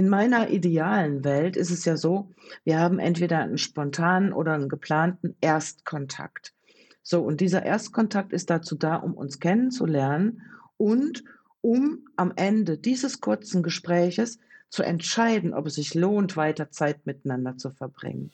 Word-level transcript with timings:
in 0.00 0.08
meiner 0.08 0.48
idealen 0.48 1.24
Welt 1.24 1.58
ist 1.58 1.70
es 1.70 1.84
ja 1.84 1.98
so, 1.98 2.30
wir 2.64 2.78
haben 2.78 2.98
entweder 2.98 3.40
einen 3.40 3.58
spontanen 3.58 4.32
oder 4.32 4.54
einen 4.54 4.70
geplanten 4.70 5.36
Erstkontakt. 5.42 6.54
So, 7.02 7.20
und 7.20 7.42
dieser 7.42 7.66
Erstkontakt 7.66 8.32
ist 8.32 8.48
dazu 8.48 8.76
da, 8.76 8.96
um 8.96 9.12
uns 9.12 9.40
kennenzulernen 9.40 10.40
und 10.78 11.22
um 11.60 12.06
am 12.16 12.32
Ende 12.34 12.78
dieses 12.78 13.20
kurzen 13.20 13.62
Gespräches 13.62 14.38
zu 14.70 14.82
entscheiden, 14.82 15.52
ob 15.52 15.66
es 15.66 15.74
sich 15.74 15.92
lohnt, 15.92 16.34
weiter 16.34 16.70
Zeit 16.70 17.04
miteinander 17.04 17.58
zu 17.58 17.68
verbringen. 17.68 18.30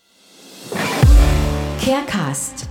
Carecast, 1.85 2.69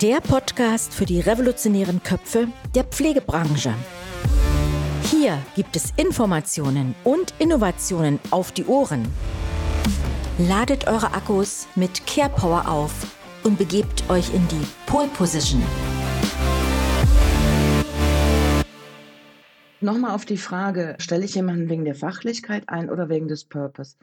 der 0.00 0.22
Podcast 0.22 0.94
für 0.94 1.04
die 1.04 1.20
revolutionären 1.20 2.02
Köpfe 2.02 2.48
der 2.74 2.84
Pflegebranche. 2.84 3.74
Hier 5.20 5.44
gibt 5.56 5.74
es 5.74 5.92
Informationen 5.96 6.94
und 7.02 7.34
Innovationen 7.40 8.20
auf 8.30 8.52
die 8.52 8.64
Ohren. 8.66 9.08
Ladet 10.38 10.86
eure 10.86 11.12
Akkus 11.12 11.66
mit 11.74 12.06
Care 12.06 12.30
Power 12.30 12.68
auf 12.68 12.92
und 13.42 13.58
begebt 13.58 14.08
euch 14.10 14.32
in 14.32 14.46
die 14.46 14.64
Pole 14.86 15.08
Position. 15.08 15.60
Nochmal 19.80 20.14
auf 20.14 20.24
die 20.24 20.36
Frage, 20.36 20.94
stelle 21.00 21.24
ich 21.24 21.34
jemanden 21.34 21.68
wegen 21.68 21.84
der 21.84 21.96
Fachlichkeit 21.96 22.68
ein 22.68 22.88
oder 22.88 23.08
wegen 23.08 23.26
des 23.26 23.44
Purpose? 23.44 23.96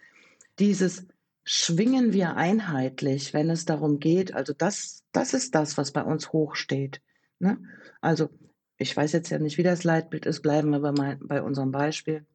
Dieses 0.59 1.07
schwingen 1.45 2.11
wir 2.11 2.35
einheitlich, 2.35 3.33
wenn 3.33 3.49
es 3.49 3.63
darum 3.63 4.01
geht, 4.01 4.33
also 4.33 4.51
das, 4.51 5.05
das 5.13 5.33
ist 5.33 5.55
das, 5.55 5.77
was 5.77 5.93
bei 5.93 6.03
uns 6.03 6.33
hochsteht. 6.33 7.01
Ne? 7.39 7.57
Also 8.01 8.29
ich 8.77 8.95
weiß 8.95 9.13
jetzt 9.13 9.29
ja 9.29 9.39
nicht, 9.39 9.57
wie 9.57 9.63
das 9.63 9.83
Leitbild 9.83 10.25
ist, 10.25 10.41
bleiben 10.41 10.69
wir 10.69 10.79
bei, 10.79 10.91
mein, 10.91 11.19
bei 11.19 11.41
unserem 11.41 11.71
Beispiel. 11.71 12.25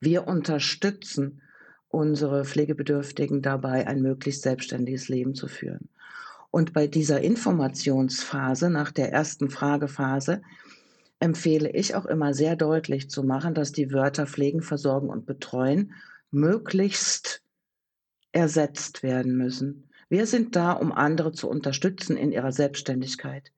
Wir 0.00 0.26
unterstützen 0.26 1.42
unsere 1.88 2.44
Pflegebedürftigen 2.44 3.42
dabei, 3.42 3.86
ein 3.86 4.00
möglichst 4.00 4.42
selbstständiges 4.42 5.08
Leben 5.08 5.34
zu 5.34 5.48
führen. 5.48 5.88
Und 6.50 6.72
bei 6.72 6.86
dieser 6.86 7.20
Informationsphase, 7.20 8.70
nach 8.70 8.92
der 8.92 9.12
ersten 9.12 9.50
Fragephase, 9.50 10.42
empfehle 11.18 11.70
ich 11.70 11.94
auch 11.94 12.06
immer 12.06 12.34
sehr 12.34 12.56
deutlich 12.56 13.10
zu 13.10 13.22
machen, 13.22 13.54
dass 13.54 13.72
die 13.72 13.92
Wörter 13.92 14.26
pflegen, 14.26 14.62
versorgen 14.62 15.10
und 15.10 15.26
betreuen 15.26 15.92
möglichst 16.30 17.42
ersetzt 18.32 19.02
werden 19.02 19.36
müssen. 19.36 19.90
Wir 20.08 20.26
sind 20.26 20.56
da, 20.56 20.72
um 20.72 20.92
andere 20.92 21.32
zu 21.32 21.48
unterstützen 21.48 22.16
in 22.16 22.32
ihrer 22.32 22.52
Selbstständigkeit. 22.52 23.52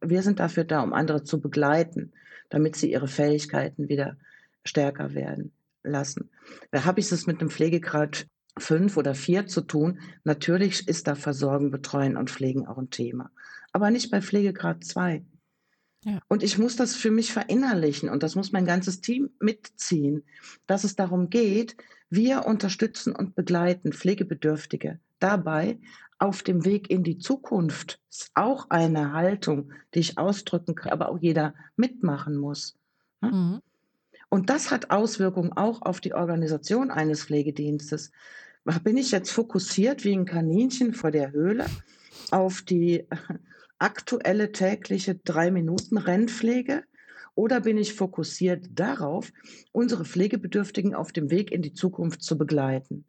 Wir 0.00 0.22
sind 0.22 0.40
dafür 0.40 0.64
da, 0.64 0.82
um 0.82 0.92
andere 0.92 1.24
zu 1.24 1.40
begleiten, 1.40 2.12
damit 2.48 2.76
sie 2.76 2.90
ihre 2.92 3.08
Fähigkeiten 3.08 3.88
wieder 3.88 4.16
stärker 4.64 5.14
werden 5.14 5.52
lassen. 5.82 6.30
Da 6.70 6.84
habe 6.84 7.00
ich 7.00 7.10
es 7.10 7.26
mit 7.26 7.40
einem 7.40 7.50
Pflegegrad 7.50 8.26
fünf 8.58 8.96
oder 8.96 9.14
vier 9.14 9.46
zu 9.46 9.60
tun. 9.60 10.00
Natürlich 10.24 10.88
ist 10.88 11.06
da 11.06 11.14
Versorgen, 11.14 11.70
Betreuen 11.70 12.16
und 12.16 12.30
Pflegen 12.30 12.66
auch 12.66 12.78
ein 12.78 12.90
Thema. 12.90 13.30
Aber 13.72 13.90
nicht 13.90 14.10
bei 14.10 14.20
Pflegegrad 14.20 14.84
zwei. 14.84 15.24
Ja. 16.04 16.20
Und 16.28 16.42
ich 16.42 16.58
muss 16.58 16.76
das 16.76 16.94
für 16.94 17.10
mich 17.10 17.32
verinnerlichen 17.32 18.08
und 18.08 18.22
das 18.22 18.36
muss 18.36 18.52
mein 18.52 18.64
ganzes 18.64 19.00
Team 19.00 19.30
mitziehen, 19.40 20.24
dass 20.66 20.84
es 20.84 20.94
darum 20.94 21.28
geht, 21.28 21.76
wir 22.08 22.46
unterstützen 22.46 23.14
und 23.14 23.34
begleiten 23.34 23.92
Pflegebedürftige 23.92 25.00
dabei, 25.18 25.78
auf 26.18 26.42
dem 26.42 26.64
Weg 26.64 26.90
in 26.90 27.04
die 27.04 27.18
Zukunft 27.18 28.00
ist 28.10 28.30
auch 28.34 28.70
eine 28.70 29.12
Haltung, 29.12 29.72
die 29.94 30.00
ich 30.00 30.18
ausdrücken 30.18 30.74
kann, 30.74 30.92
aber 30.92 31.10
auch 31.10 31.18
jeder 31.18 31.54
mitmachen 31.76 32.36
muss. 32.36 32.76
Ne? 33.20 33.30
Mhm. 33.30 33.62
Und 34.30 34.50
das 34.50 34.70
hat 34.70 34.90
Auswirkungen 34.90 35.52
auch 35.52 35.82
auf 35.82 36.00
die 36.00 36.12
Organisation 36.12 36.90
eines 36.90 37.24
Pflegedienstes. 37.24 38.10
Bin 38.84 38.98
ich 38.98 39.10
jetzt 39.10 39.30
fokussiert 39.30 40.04
wie 40.04 40.12
ein 40.12 40.26
Kaninchen 40.26 40.92
vor 40.92 41.10
der 41.10 41.32
Höhle 41.32 41.66
auf 42.30 42.60
die 42.60 43.06
aktuelle 43.78 44.52
tägliche 44.52 45.14
drei 45.14 45.50
Minuten 45.50 45.96
Rennpflege? 45.96 46.84
Oder 47.34 47.60
bin 47.60 47.78
ich 47.78 47.94
fokussiert 47.94 48.66
darauf, 48.72 49.32
unsere 49.72 50.04
Pflegebedürftigen 50.04 50.94
auf 50.94 51.12
dem 51.12 51.30
Weg 51.30 51.52
in 51.52 51.62
die 51.62 51.72
Zukunft 51.72 52.22
zu 52.22 52.36
begleiten? 52.36 53.04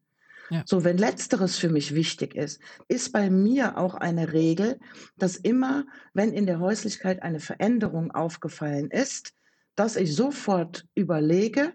So, 0.65 0.83
wenn 0.83 0.97
letzteres 0.97 1.57
für 1.57 1.69
mich 1.69 1.93
wichtig 1.93 2.35
ist, 2.35 2.61
ist 2.87 3.11
bei 3.11 3.29
mir 3.29 3.77
auch 3.77 3.95
eine 3.95 4.33
Regel, 4.33 4.79
dass 5.17 5.35
immer, 5.35 5.85
wenn 6.13 6.33
in 6.33 6.45
der 6.45 6.59
Häuslichkeit 6.59 7.21
eine 7.21 7.39
Veränderung 7.39 8.11
aufgefallen 8.11 8.89
ist, 8.89 9.33
dass 9.75 9.95
ich 9.95 10.15
sofort 10.15 10.85
überlege, 10.95 11.73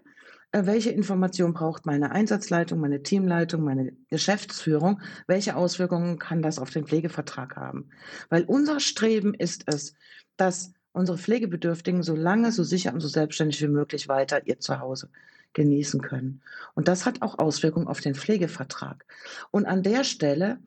äh, 0.51 0.65
welche 0.65 0.91
Information 0.91 1.53
braucht 1.53 1.85
meine 1.85 2.11
Einsatzleitung, 2.11 2.79
meine 2.79 3.01
Teamleitung, 3.01 3.63
meine 3.63 3.93
Geschäftsführung, 4.09 5.01
welche 5.27 5.55
Auswirkungen 5.55 6.19
kann 6.19 6.41
das 6.41 6.59
auf 6.59 6.69
den 6.69 6.85
Pflegevertrag 6.85 7.55
haben. 7.55 7.89
Weil 8.29 8.43
unser 8.43 8.79
Streben 8.79 9.33
ist 9.33 9.63
es, 9.67 9.95
dass 10.37 10.73
unsere 10.91 11.17
Pflegebedürftigen 11.17 12.03
so 12.03 12.15
lange, 12.15 12.51
so 12.51 12.63
sicher 12.63 12.93
und 12.93 12.99
so 13.01 13.07
selbstständig 13.07 13.61
wie 13.61 13.67
möglich 13.67 14.07
weiter 14.07 14.45
ihr 14.47 14.59
Zuhause 14.59 15.09
genießen 15.53 16.01
können. 16.01 16.41
Und 16.73 16.87
das 16.87 17.05
hat 17.05 17.21
auch 17.21 17.39
Auswirkungen 17.39 17.87
auf 17.87 18.01
den 18.01 18.15
Pflegevertrag. 18.15 19.05
Und 19.51 19.65
an 19.65 19.83
der 19.83 20.03
Stelle 20.03 20.59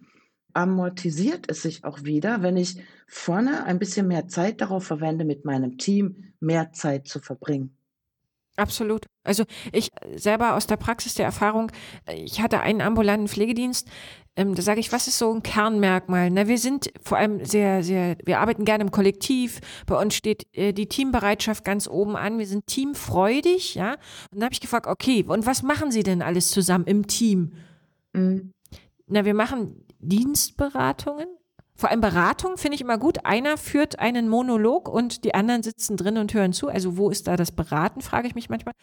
amortisiert 0.54 1.50
es 1.50 1.62
sich 1.62 1.84
auch 1.84 2.04
wieder, 2.04 2.42
wenn 2.42 2.56
ich 2.56 2.82
vorne 3.06 3.64
ein 3.64 3.78
bisschen 3.78 4.08
mehr 4.08 4.28
Zeit 4.28 4.60
darauf 4.60 4.84
verwende, 4.84 5.24
mit 5.24 5.44
meinem 5.44 5.78
Team 5.78 6.32
mehr 6.40 6.72
Zeit 6.72 7.06
zu 7.06 7.20
verbringen. 7.20 7.76
Absolut. 8.56 9.06
Also 9.22 9.44
ich 9.72 9.90
selber 10.16 10.56
aus 10.56 10.66
der 10.66 10.76
Praxis 10.76 11.14
der 11.14 11.26
Erfahrung, 11.26 11.70
ich 12.12 12.40
hatte 12.40 12.60
einen 12.60 12.80
ambulanten 12.80 13.28
Pflegedienst, 13.28 13.88
ähm, 14.38 14.54
da 14.54 14.62
sage 14.62 14.78
ich, 14.78 14.92
was 14.92 15.08
ist 15.08 15.18
so 15.18 15.34
ein 15.34 15.42
Kernmerkmal? 15.42 16.30
Na, 16.30 16.46
wir 16.46 16.58
sind 16.58 16.92
vor 17.02 17.18
allem 17.18 17.44
sehr, 17.44 17.82
sehr, 17.82 18.16
wir 18.24 18.38
arbeiten 18.38 18.64
gerne 18.64 18.84
im 18.84 18.92
Kollektiv. 18.92 19.60
Bei 19.84 20.00
uns 20.00 20.14
steht 20.14 20.46
äh, 20.56 20.72
die 20.72 20.86
Teambereitschaft 20.86 21.64
ganz 21.64 21.88
oben 21.88 22.14
an. 22.14 22.38
Wir 22.38 22.46
sind 22.46 22.68
teamfreudig, 22.68 23.74
ja. 23.74 23.94
Und 23.94 24.34
dann 24.34 24.44
habe 24.44 24.52
ich 24.52 24.60
gefragt, 24.60 24.86
okay, 24.86 25.24
und 25.26 25.44
was 25.44 25.64
machen 25.64 25.90
Sie 25.90 26.04
denn 26.04 26.22
alles 26.22 26.50
zusammen 26.50 26.84
im 26.86 27.08
Team? 27.08 27.54
Mhm. 28.12 28.52
Na, 29.08 29.24
wir 29.24 29.34
machen 29.34 29.84
Dienstberatungen. 29.98 31.26
Vor 31.78 31.90
allem 31.90 32.00
Beratung 32.00 32.56
finde 32.56 32.74
ich 32.74 32.80
immer 32.80 32.98
gut. 32.98 33.24
Einer 33.24 33.56
führt 33.56 34.00
einen 34.00 34.28
Monolog 34.28 34.88
und 34.88 35.24
die 35.24 35.34
anderen 35.34 35.62
sitzen 35.62 35.96
drin 35.96 36.18
und 36.18 36.34
hören 36.34 36.52
zu. 36.52 36.66
Also 36.66 36.96
wo 36.96 37.08
ist 37.08 37.28
da 37.28 37.36
das 37.36 37.52
Beraten, 37.52 38.00
frage 38.00 38.26
ich 38.26 38.34
mich 38.34 38.50
manchmal 38.50 38.74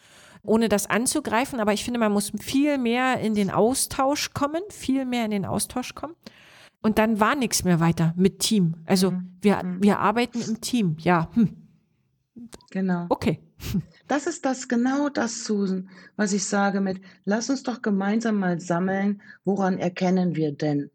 ohne 0.44 0.70
das 0.70 0.90
anzugreifen. 0.90 1.60
Aber 1.60 1.74
ich 1.74 1.84
finde, 1.84 2.00
man 2.00 2.14
muss 2.14 2.32
viel 2.40 2.78
mehr 2.78 3.20
in 3.20 3.36
den 3.36 3.52
Austausch 3.52 4.34
kommen, 4.34 4.62
viel 4.70 5.04
mehr 5.04 5.26
in 5.26 5.32
den 5.32 5.46
Austausch 5.46 5.94
kommen. 5.94 6.16
Und 6.82 6.98
dann 6.98 7.20
war 7.20 7.36
nichts 7.36 7.66
mehr 7.66 7.82
weiter 7.82 8.14
mit 8.16 8.40
Team. 8.40 8.76
Also 8.86 9.12
mhm. 9.12 9.38
wir, 9.42 9.62
mhm. 9.62 9.84
wir 9.84 10.00
arbeiten 10.00 10.40
im 10.40 10.62
Team, 10.62 10.96
ja. 11.00 11.30
Hm. 11.34 11.68
Genau. 12.72 13.08
Okay. 13.10 13.42
Das 14.08 14.28
ist 14.28 14.46
das 14.46 14.68
genau 14.68 15.10
das, 15.10 15.46
Susan, 15.46 15.90
was 16.16 16.32
ich 16.32 16.46
sage 16.46 16.80
mit, 16.80 17.02
lass 17.24 17.50
uns 17.50 17.64
doch 17.64 17.82
gemeinsam 17.82 18.38
mal 18.38 18.60
sammeln, 18.60 19.20
woran 19.46 19.80
erkennen 19.80 20.36
wir 20.36 20.52
denn, 20.52 20.92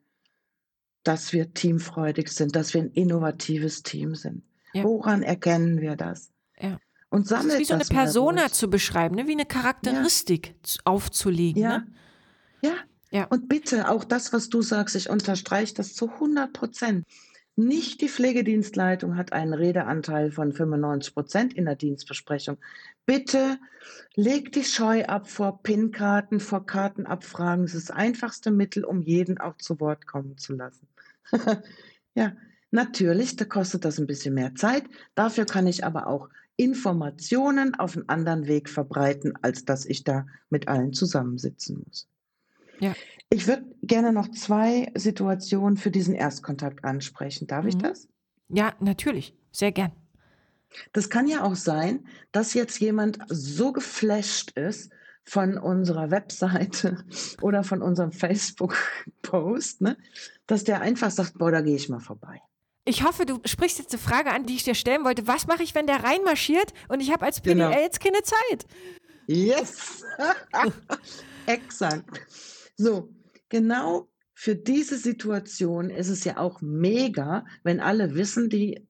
dass 1.03 1.33
wir 1.33 1.55
teamfreudig 1.55 2.28
sind, 2.28 2.55
dass 2.56 2.75
wir 2.75 2.83
ein 2.83 2.91
innovatives 2.91 3.83
Team 3.83 4.15
sind. 4.15 4.43
Ja. 4.72 4.84
Woran 4.84 5.22
erkennen 5.22 5.81
wir 5.81 5.97
das? 5.97 6.31
Ja 6.61 6.78
und 7.11 7.27
sammelt 7.27 7.49
das. 7.49 7.55
Ist 7.55 7.61
wie 7.61 7.65
so 7.65 7.75
eine 7.75 7.84
Persona 7.84 8.49
zu 8.50 8.71
beschreiben, 8.71 9.16
ne? 9.16 9.27
wie 9.27 9.33
eine 9.33 9.44
Charakteristik 9.44 10.55
ja. 10.65 10.81
aufzulegen. 10.84 11.62
Ja. 11.62 11.78
Ne? 11.78 11.87
ja. 12.62 12.75
Ja. 13.12 13.25
Und 13.25 13.49
bitte, 13.49 13.88
auch 13.88 14.05
das, 14.05 14.33
was 14.33 14.50
du 14.50 14.62
sagst, 14.62 14.94
ich 14.94 15.11
unterstreiche 15.11 15.75
das 15.75 15.94
zu 15.94 16.09
100 16.09 16.53
Prozent. 16.53 17.05
Nicht 17.56 18.00
die 18.00 18.09
Pflegedienstleitung 18.09 19.16
hat 19.16 19.33
einen 19.33 19.53
Redeanteil 19.53 20.31
von 20.31 20.53
95 20.53 21.15
Prozent 21.15 21.55
in 21.55 21.66
der 21.66 21.77
Dienstbesprechung. 21.77 22.59
Bitte 23.06 23.59
leg 24.15 24.53
die 24.53 24.65
Scheu 24.65 25.05
ab 25.05 25.28
vor 25.28 25.62
PIN-Karten, 25.62 26.41
vor 26.41 26.65
Kartenabfragen. 26.65 27.65
Das 27.65 27.75
ist 27.75 27.91
das 27.91 27.97
einfachste 27.97 28.50
Mittel, 28.50 28.85
um 28.85 29.02
jeden 29.02 29.38
auch 29.38 29.56
zu 29.56 29.81
Wort 29.81 30.06
kommen 30.06 30.38
zu 30.38 30.55
lassen. 30.55 30.88
ja, 32.14 32.37
natürlich, 32.70 33.37
da 33.37 33.44
kostet 33.44 33.85
das 33.85 33.99
ein 33.99 34.06
bisschen 34.06 34.35
mehr 34.35 34.55
Zeit. 34.55 34.85
Dafür 35.14 35.44
kann 35.44 35.67
ich 35.67 35.85
aber 35.85 36.06
auch 36.06 36.29
Informationen 36.56 37.75
auf 37.75 37.96
einen 37.96 38.08
anderen 38.08 38.46
Weg 38.46 38.69
verbreiten, 38.69 39.32
als 39.41 39.64
dass 39.64 39.87
ich 39.87 40.05
da 40.05 40.26
mit 40.50 40.69
allen 40.69 40.93
zusammensitzen 40.93 41.82
muss. 41.87 42.09
Ja. 42.81 42.94
Ich 43.31 43.47
würde 43.47 43.65
gerne 43.82 44.12
noch 44.12 44.29
zwei 44.32 44.91
Situationen 44.97 45.77
für 45.77 45.91
diesen 45.91 46.15
Erstkontakt 46.15 46.85
ansprechen. 46.85 47.47
Darf 47.47 47.62
mhm. 47.62 47.69
ich 47.69 47.79
das? 47.79 48.09
Ja, 48.49 48.75
natürlich. 48.81 49.35
Sehr 49.53 49.73
gern. 49.73 49.93
Das 50.93 51.11
kann 51.11 51.27
ja 51.27 51.43
auch 51.43 51.56
sein, 51.56 52.06
dass 52.32 52.55
jetzt 52.55 52.81
jemand 52.81 53.19
so 53.29 53.73
geflasht 53.73 54.53
ist 54.53 54.91
von 55.25 55.59
unserer 55.59 56.11
Webseite 56.11 57.05
oder 57.41 57.62
von 57.65 57.82
unserem 57.82 58.12
Facebook-Post, 58.12 59.82
ne, 59.82 59.97
dass 60.47 60.65
der 60.65 60.81
einfach 60.81 61.11
sagt, 61.11 61.38
boah, 61.38 61.50
da 61.50 61.61
gehe 61.61 61.77
ich 61.77 61.88
mal 61.88 62.00
vorbei. 62.00 62.41
Ich 62.85 63.05
hoffe, 63.05 63.27
du 63.27 63.41
sprichst 63.44 63.79
jetzt 63.79 63.93
eine 63.93 64.00
Frage 64.00 64.31
an, 64.31 64.47
die 64.47 64.56
ich 64.56 64.65
dir 64.65 64.75
stellen 64.75 65.05
wollte. 65.05 65.27
Was 65.27 65.47
mache 65.47 65.62
ich, 65.62 65.75
wenn 65.75 65.87
der 65.87 66.03
reinmarschiert 66.03 66.73
und 66.88 67.00
ich 67.00 67.12
habe 67.12 67.25
als 67.25 67.41
PDL 67.41 67.56
genau. 67.56 67.71
jetzt 67.71 68.00
keine 68.00 68.23
Zeit? 68.23 68.67
Yes! 69.27 70.05
Exakt. 71.47 72.21
So, 72.81 73.11
genau 73.50 74.09
für 74.32 74.56
diese 74.56 74.97
Situation 74.97 75.91
ist 75.91 76.09
es 76.09 76.25
ja 76.25 76.38
auch 76.38 76.62
mega, 76.62 77.44
wenn 77.62 77.79
alle 77.79 78.15
wissen, 78.15 78.49
die 78.49 78.88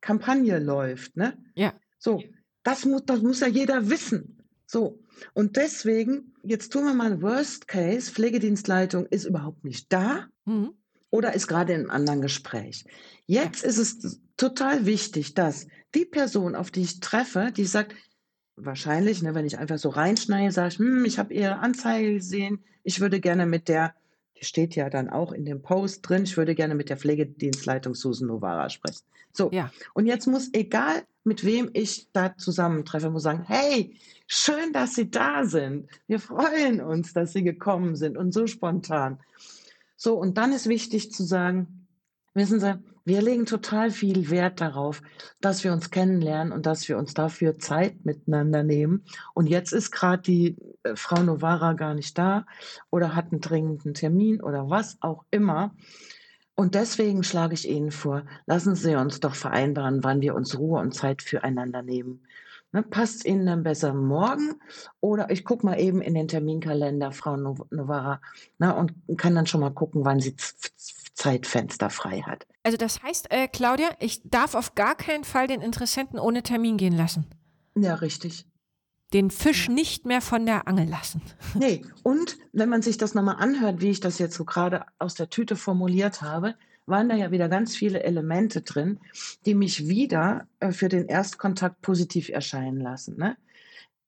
Kampagne 0.00 0.58
läuft, 0.58 1.16
ne? 1.16 1.38
Ja. 1.54 1.72
So, 1.98 2.20
das 2.64 2.84
muss, 2.84 3.04
das 3.06 3.22
muss 3.22 3.38
ja 3.38 3.46
jeder 3.46 3.88
wissen. 3.88 4.42
So, 4.66 4.98
und 5.34 5.56
deswegen, 5.56 6.34
jetzt 6.42 6.72
tun 6.72 6.84
wir 6.84 6.94
mal 6.94 7.22
Worst 7.22 7.68
Case, 7.68 8.10
Pflegedienstleitung 8.10 9.06
ist 9.06 9.24
überhaupt 9.24 9.64
nicht 9.64 9.92
da 9.92 10.26
Mhm. 10.44 10.72
oder 11.10 11.34
ist 11.34 11.46
gerade 11.46 11.74
in 11.74 11.82
einem 11.82 11.90
anderen 11.90 12.22
Gespräch. 12.22 12.84
Jetzt 13.26 13.62
ist 13.62 13.78
es 13.78 14.20
total 14.36 14.84
wichtig, 14.84 15.34
dass 15.34 15.68
die 15.94 16.06
Person, 16.06 16.56
auf 16.56 16.72
die 16.72 16.82
ich 16.82 16.98
treffe, 16.98 17.52
die 17.56 17.66
sagt, 17.66 17.94
wahrscheinlich, 18.64 19.22
ne, 19.22 19.34
wenn 19.34 19.46
ich 19.46 19.58
einfach 19.58 19.78
so 19.78 19.88
reinschneide, 19.88 20.52
sage 20.52 20.68
ich, 20.68 20.78
hm, 20.78 21.04
ich 21.04 21.18
habe 21.18 21.34
Ihre 21.34 21.58
Anzeige 21.58 22.14
gesehen, 22.14 22.60
ich 22.84 23.00
würde 23.00 23.20
gerne 23.20 23.46
mit 23.46 23.68
der, 23.68 23.94
die 24.40 24.44
steht 24.44 24.74
ja 24.74 24.90
dann 24.90 25.08
auch 25.10 25.32
in 25.32 25.44
dem 25.44 25.62
Post 25.62 26.08
drin, 26.08 26.24
ich 26.24 26.36
würde 26.36 26.54
gerne 26.54 26.74
mit 26.74 26.88
der 26.88 26.96
Pflegedienstleitung 26.96 27.94
Susan 27.94 28.28
Novara 28.28 28.68
sprechen. 28.70 29.02
So, 29.32 29.50
Ja. 29.52 29.70
und 29.94 30.06
jetzt 30.06 30.26
muss, 30.26 30.50
egal 30.52 31.02
mit 31.24 31.44
wem 31.44 31.70
ich 31.72 32.08
da 32.12 32.36
zusammentreffe, 32.36 33.08
muss 33.10 33.22
sagen, 33.22 33.44
hey, 33.46 33.96
schön, 34.26 34.72
dass 34.72 34.94
Sie 34.94 35.10
da 35.10 35.44
sind. 35.44 35.88
Wir 36.08 36.18
freuen 36.18 36.80
uns, 36.80 37.12
dass 37.12 37.32
Sie 37.32 37.44
gekommen 37.44 37.96
sind 37.96 38.16
und 38.16 38.32
so 38.32 38.46
spontan. 38.46 39.20
So, 39.96 40.16
und 40.16 40.36
dann 40.36 40.52
ist 40.52 40.68
wichtig 40.68 41.12
zu 41.12 41.22
sagen, 41.22 41.86
wissen 42.34 42.58
Sie, 42.58 42.78
wir 43.04 43.22
legen 43.22 43.46
total 43.46 43.90
viel 43.90 44.30
Wert 44.30 44.60
darauf, 44.60 45.02
dass 45.40 45.64
wir 45.64 45.72
uns 45.72 45.90
kennenlernen 45.90 46.52
und 46.52 46.66
dass 46.66 46.88
wir 46.88 46.98
uns 46.98 47.14
dafür 47.14 47.58
Zeit 47.58 48.04
miteinander 48.04 48.62
nehmen. 48.62 49.04
Und 49.34 49.48
jetzt 49.48 49.72
ist 49.72 49.90
gerade 49.90 50.22
die 50.22 50.56
äh, 50.82 50.96
Frau 50.96 51.22
Novara 51.22 51.72
gar 51.72 51.94
nicht 51.94 52.16
da 52.18 52.46
oder 52.90 53.14
hat 53.14 53.32
einen 53.32 53.40
dringenden 53.40 53.94
Termin 53.94 54.40
oder 54.40 54.70
was 54.70 54.98
auch 55.00 55.24
immer. 55.30 55.74
Und 56.54 56.74
deswegen 56.74 57.24
schlage 57.24 57.54
ich 57.54 57.68
Ihnen 57.68 57.90
vor, 57.90 58.24
lassen 58.46 58.74
Sie 58.74 58.94
uns 58.94 59.20
doch 59.20 59.34
vereinbaren, 59.34 60.04
wann 60.04 60.20
wir 60.20 60.34
uns 60.34 60.58
Ruhe 60.58 60.80
und 60.80 60.94
Zeit 60.94 61.22
füreinander 61.22 61.82
nehmen. 61.82 62.26
Ne, 62.72 62.82
passt 62.82 63.26
Ihnen 63.26 63.44
dann 63.44 63.62
besser 63.62 63.92
morgen? 63.92 64.54
Oder 65.00 65.30
ich 65.30 65.44
gucke 65.44 65.66
mal 65.66 65.78
eben 65.78 66.00
in 66.00 66.14
den 66.14 66.28
Terminkalender, 66.28 67.12
Frau 67.12 67.36
No- 67.36 67.66
Novara, 67.70 68.20
ne, 68.58 68.74
und 68.74 68.94
kann 69.18 69.34
dann 69.34 69.46
schon 69.46 69.60
mal 69.60 69.72
gucken, 69.74 70.04
wann 70.04 70.20
sie 70.20 70.34
Zeitfenster 71.22 71.88
frei 71.88 72.22
hat. 72.22 72.48
Also 72.64 72.76
das 72.76 73.00
heißt, 73.00 73.30
äh, 73.30 73.46
Claudia, 73.46 73.90
ich 74.00 74.22
darf 74.24 74.56
auf 74.56 74.74
gar 74.74 74.96
keinen 74.96 75.22
Fall 75.22 75.46
den 75.46 75.62
Interessenten 75.62 76.18
ohne 76.18 76.42
Termin 76.42 76.76
gehen 76.76 76.96
lassen. 76.96 77.26
Ja, 77.76 77.94
richtig. 77.94 78.44
Den 79.12 79.30
Fisch 79.30 79.68
nicht 79.68 80.04
mehr 80.04 80.20
von 80.20 80.46
der 80.46 80.66
Angel 80.66 80.88
lassen. 80.88 81.22
Nee, 81.54 81.84
und 82.02 82.38
wenn 82.52 82.68
man 82.68 82.82
sich 82.82 82.98
das 82.98 83.14
nochmal 83.14 83.36
anhört, 83.38 83.80
wie 83.80 83.90
ich 83.90 84.00
das 84.00 84.18
jetzt 84.18 84.34
so 84.34 84.44
gerade 84.44 84.84
aus 84.98 85.14
der 85.14 85.30
Tüte 85.30 85.54
formuliert 85.54 86.22
habe, 86.22 86.56
waren 86.86 87.08
da 87.08 87.14
ja 87.14 87.30
wieder 87.30 87.48
ganz 87.48 87.76
viele 87.76 88.02
Elemente 88.02 88.62
drin, 88.62 88.98
die 89.46 89.54
mich 89.54 89.86
wieder 89.86 90.48
äh, 90.58 90.72
für 90.72 90.88
den 90.88 91.06
Erstkontakt 91.06 91.82
positiv 91.82 92.30
erscheinen 92.30 92.80
lassen. 92.80 93.16
Ne? 93.16 93.36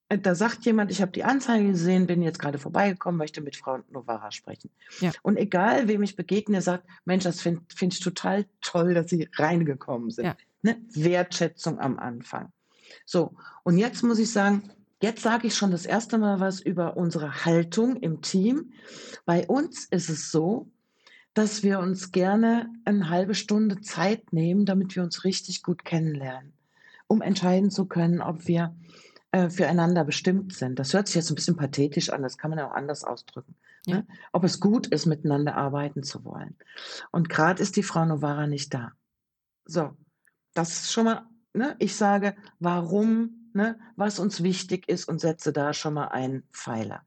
Äh, 0.08 0.18
Da 0.18 0.34
sagt 0.34 0.64
jemand, 0.64 0.90
ich 0.90 1.00
habe 1.00 1.12
die 1.12 1.24
Anzeige 1.24 1.68
gesehen, 1.68 2.06
bin 2.06 2.22
jetzt 2.22 2.38
gerade 2.38 2.58
vorbeigekommen, 2.58 3.18
möchte 3.18 3.40
mit 3.40 3.56
Frau 3.56 3.78
Novara 3.90 4.30
sprechen. 4.30 4.70
Ja. 5.00 5.12
Und 5.22 5.36
egal, 5.36 5.88
wem 5.88 6.02
ich 6.02 6.16
begegne, 6.16 6.60
sagt, 6.62 6.86
Mensch, 7.04 7.24
das 7.24 7.40
finde 7.40 7.62
find 7.74 7.94
ich 7.94 8.00
total 8.00 8.46
toll, 8.60 8.94
dass 8.94 9.10
Sie 9.10 9.28
reingekommen 9.36 10.10
sind. 10.10 10.26
Ja. 10.26 10.36
Ne? 10.62 10.76
Wertschätzung 10.94 11.78
am 11.78 11.98
Anfang. 11.98 12.52
So, 13.06 13.34
und 13.64 13.78
jetzt 13.78 14.02
muss 14.02 14.18
ich 14.18 14.30
sagen, 14.30 14.70
jetzt 15.02 15.22
sage 15.22 15.46
ich 15.46 15.54
schon 15.54 15.70
das 15.70 15.86
erste 15.86 16.18
Mal 16.18 16.40
was 16.40 16.60
über 16.60 16.96
unsere 16.96 17.44
Haltung 17.44 17.96
im 17.96 18.22
Team. 18.22 18.72
Bei 19.26 19.46
uns 19.46 19.86
ist 19.86 20.08
es 20.08 20.30
so, 20.30 20.70
dass 21.34 21.62
wir 21.62 21.80
uns 21.80 22.12
gerne 22.12 22.70
eine 22.84 23.10
halbe 23.10 23.34
Stunde 23.34 23.80
Zeit 23.80 24.32
nehmen, 24.32 24.66
damit 24.66 24.94
wir 24.94 25.02
uns 25.02 25.24
richtig 25.24 25.62
gut 25.62 25.84
kennenlernen, 25.84 26.52
um 27.08 27.20
entscheiden 27.20 27.70
zu 27.70 27.86
können, 27.86 28.20
ob 28.20 28.46
wir 28.46 28.74
äh, 29.34 29.50
füreinander 29.50 30.04
bestimmt 30.04 30.54
sind. 30.54 30.78
Das 30.78 30.94
hört 30.94 31.08
sich 31.08 31.16
jetzt 31.16 31.28
ein 31.28 31.34
bisschen 31.34 31.56
pathetisch 31.56 32.10
an, 32.10 32.22
das 32.22 32.38
kann 32.38 32.50
man 32.50 32.60
auch 32.60 32.70
anders 32.70 33.02
ausdrücken. 33.02 33.56
Ja. 33.84 33.96
Ne? 33.96 34.06
Ob 34.30 34.44
es 34.44 34.60
gut 34.60 34.86
ist, 34.86 35.06
miteinander 35.06 35.56
arbeiten 35.56 36.04
zu 36.04 36.24
wollen. 36.24 36.56
Und 37.10 37.28
gerade 37.28 37.60
ist 37.60 37.74
die 37.74 37.82
Frau 37.82 38.04
Novara 38.04 38.46
nicht 38.46 38.72
da. 38.72 38.92
So, 39.64 39.90
das 40.54 40.68
ist 40.82 40.92
schon 40.92 41.06
mal, 41.06 41.26
ne? 41.52 41.74
ich 41.80 41.96
sage, 41.96 42.36
warum, 42.60 43.50
ne? 43.54 43.76
was 43.96 44.20
uns 44.20 44.44
wichtig 44.44 44.88
ist 44.88 45.08
und 45.08 45.20
setze 45.20 45.52
da 45.52 45.72
schon 45.72 45.94
mal 45.94 46.08
einen 46.08 46.44
Pfeiler. 46.52 47.02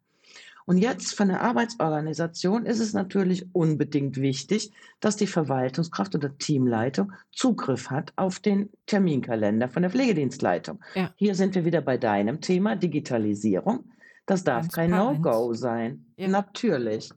Und 0.68 0.80
jetzt 0.80 1.16
von 1.16 1.30
der 1.30 1.42
Arbeitsorganisation 1.44 2.66
ist 2.66 2.82
es 2.82 2.92
natürlich 2.92 3.46
unbedingt 3.56 4.18
wichtig, 4.18 4.74
dass 5.00 5.16
die 5.16 5.26
Verwaltungskraft 5.26 6.14
oder 6.14 6.38
Teamleitung 6.38 7.14
Zugriff 7.32 7.90
hat 7.90 8.12
auf 8.18 8.40
den 8.42 8.70
Terminkalender 8.86 9.70
von 9.70 9.84
der 9.84 9.92
Pflegedienstleitung. 9.92 10.82
Ja. 10.94 11.14
Hier 11.16 11.36
sind 11.36 11.56
wir 11.56 11.64
wieder 11.64 11.80
bei 11.80 11.98
deinem 11.98 12.42
Thema 12.42 12.76
Digitalisierung. 12.76 13.86
Das 14.26 14.44
darf 14.44 14.68
kein. 14.68 14.90
No-Go 14.90 15.54
sein. 15.54 16.06
Ja. 16.18 16.28
Natürlich. 16.28 17.14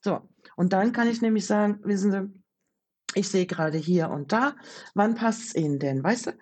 So, 0.00 0.20
und 0.56 0.72
dann 0.72 0.92
kann 0.92 1.08
ich 1.08 1.20
nämlich 1.20 1.44
sagen, 1.44 1.80
wissen 1.82 2.12
Sie, 2.12 2.30
ich 3.14 3.28
sehe 3.28 3.44
gerade 3.44 3.76
hier 3.76 4.08
und 4.08 4.32
da, 4.32 4.56
wann 4.94 5.16
passt 5.16 5.48
es 5.48 5.54
Ihnen 5.54 5.78
denn, 5.78 6.02
weißt 6.02 6.28
du? 6.28 6.32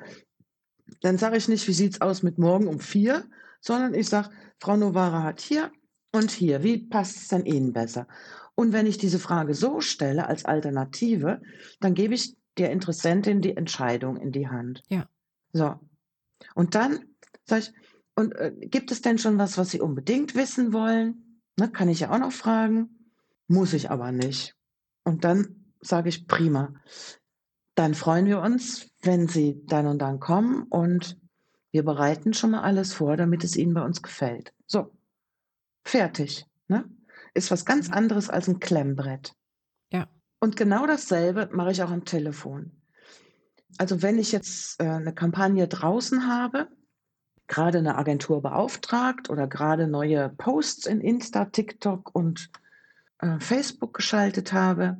Dann 1.00 1.18
sage 1.18 1.36
ich 1.36 1.48
nicht, 1.48 1.66
wie 1.66 1.72
sieht 1.72 1.94
es 1.94 2.00
aus 2.00 2.22
mit 2.22 2.38
morgen 2.38 2.68
um 2.68 2.78
vier, 2.78 3.24
sondern 3.60 3.92
ich 3.92 4.08
sage, 4.08 4.30
Frau 4.60 4.76
Novara 4.76 5.24
hat 5.24 5.40
hier 5.40 5.72
und 6.14 6.30
hier, 6.30 6.62
wie 6.62 6.78
passt 6.78 7.16
es 7.16 7.28
denn 7.28 7.44
Ihnen 7.44 7.72
besser? 7.72 8.06
Und 8.54 8.72
wenn 8.72 8.86
ich 8.86 8.98
diese 8.98 9.18
Frage 9.18 9.52
so 9.54 9.80
stelle 9.80 10.28
als 10.28 10.44
Alternative, 10.44 11.42
dann 11.80 11.94
gebe 11.94 12.14
ich 12.14 12.36
der 12.56 12.70
Interessentin 12.70 13.40
die 13.40 13.56
Entscheidung 13.56 14.16
in 14.16 14.30
die 14.30 14.48
Hand. 14.48 14.82
Ja. 14.88 15.08
So. 15.52 15.74
Und 16.54 16.76
dann 16.76 17.00
sage 17.44 17.62
ich, 17.62 17.72
und 18.14 18.36
äh, 18.36 18.52
gibt 18.60 18.92
es 18.92 19.02
denn 19.02 19.18
schon 19.18 19.38
was, 19.38 19.58
was 19.58 19.70
Sie 19.70 19.80
unbedingt 19.80 20.36
wissen 20.36 20.72
wollen? 20.72 21.40
Ne, 21.58 21.68
kann 21.68 21.88
ich 21.88 22.00
ja 22.00 22.10
auch 22.12 22.20
noch 22.20 22.32
fragen. 22.32 23.10
Muss 23.48 23.72
ich 23.72 23.90
aber 23.90 24.12
nicht. 24.12 24.54
Und 25.02 25.24
dann 25.24 25.64
sage 25.80 26.08
ich, 26.08 26.28
prima. 26.28 26.74
Dann 27.74 27.94
freuen 27.94 28.26
wir 28.26 28.40
uns, 28.40 28.88
wenn 29.02 29.26
Sie 29.26 29.60
dann 29.66 29.88
und 29.88 29.98
dann 29.98 30.20
kommen 30.20 30.62
und 30.70 31.18
wir 31.72 31.82
bereiten 31.82 32.34
schon 32.34 32.52
mal 32.52 32.62
alles 32.62 32.92
vor, 32.92 33.16
damit 33.16 33.42
es 33.42 33.56
Ihnen 33.56 33.74
bei 33.74 33.82
uns 33.82 34.00
gefällt. 34.00 34.54
So, 34.64 34.92
fertig. 35.84 36.46
Ne? 36.68 36.84
Ist 37.34 37.50
was 37.50 37.64
ganz 37.64 37.90
anderes 37.90 38.30
als 38.30 38.48
ein 38.48 38.60
Klemmbrett. 38.60 39.34
Ja. 39.92 40.08
Und 40.40 40.56
genau 40.56 40.86
dasselbe 40.86 41.48
mache 41.52 41.72
ich 41.72 41.82
auch 41.82 41.90
am 41.90 42.04
Telefon. 42.04 42.72
Also 43.78 44.02
wenn 44.02 44.18
ich 44.18 44.32
jetzt 44.32 44.80
äh, 44.80 44.84
eine 44.84 45.14
Kampagne 45.14 45.66
draußen 45.66 46.28
habe, 46.28 46.68
gerade 47.46 47.78
eine 47.78 47.96
Agentur 47.96 48.40
beauftragt 48.40 49.30
oder 49.30 49.46
gerade 49.46 49.86
neue 49.88 50.28
Posts 50.28 50.86
in 50.86 51.00
Insta, 51.00 51.46
TikTok 51.46 52.14
und 52.14 52.50
äh, 53.18 53.38
Facebook 53.40 53.94
geschaltet 53.94 54.52
habe, 54.52 54.98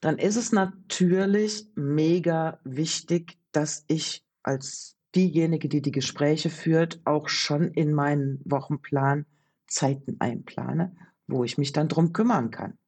dann 0.00 0.18
ist 0.18 0.36
es 0.36 0.52
natürlich 0.52 1.68
mega 1.74 2.58
wichtig, 2.64 3.38
dass 3.52 3.84
ich 3.88 4.24
als 4.42 4.96
diejenige, 5.14 5.68
die 5.68 5.82
die 5.82 5.92
Gespräche 5.92 6.50
führt, 6.50 7.00
auch 7.04 7.28
schon 7.28 7.68
in 7.68 7.92
meinen 7.92 8.40
Wochenplan 8.44 9.26
Zeiten 9.72 10.16
einplane, 10.20 10.94
wo 11.26 11.44
ich 11.44 11.58
mich 11.58 11.72
dann 11.72 11.88
drum 11.88 12.12
kümmern 12.12 12.50
kann. 12.50 12.78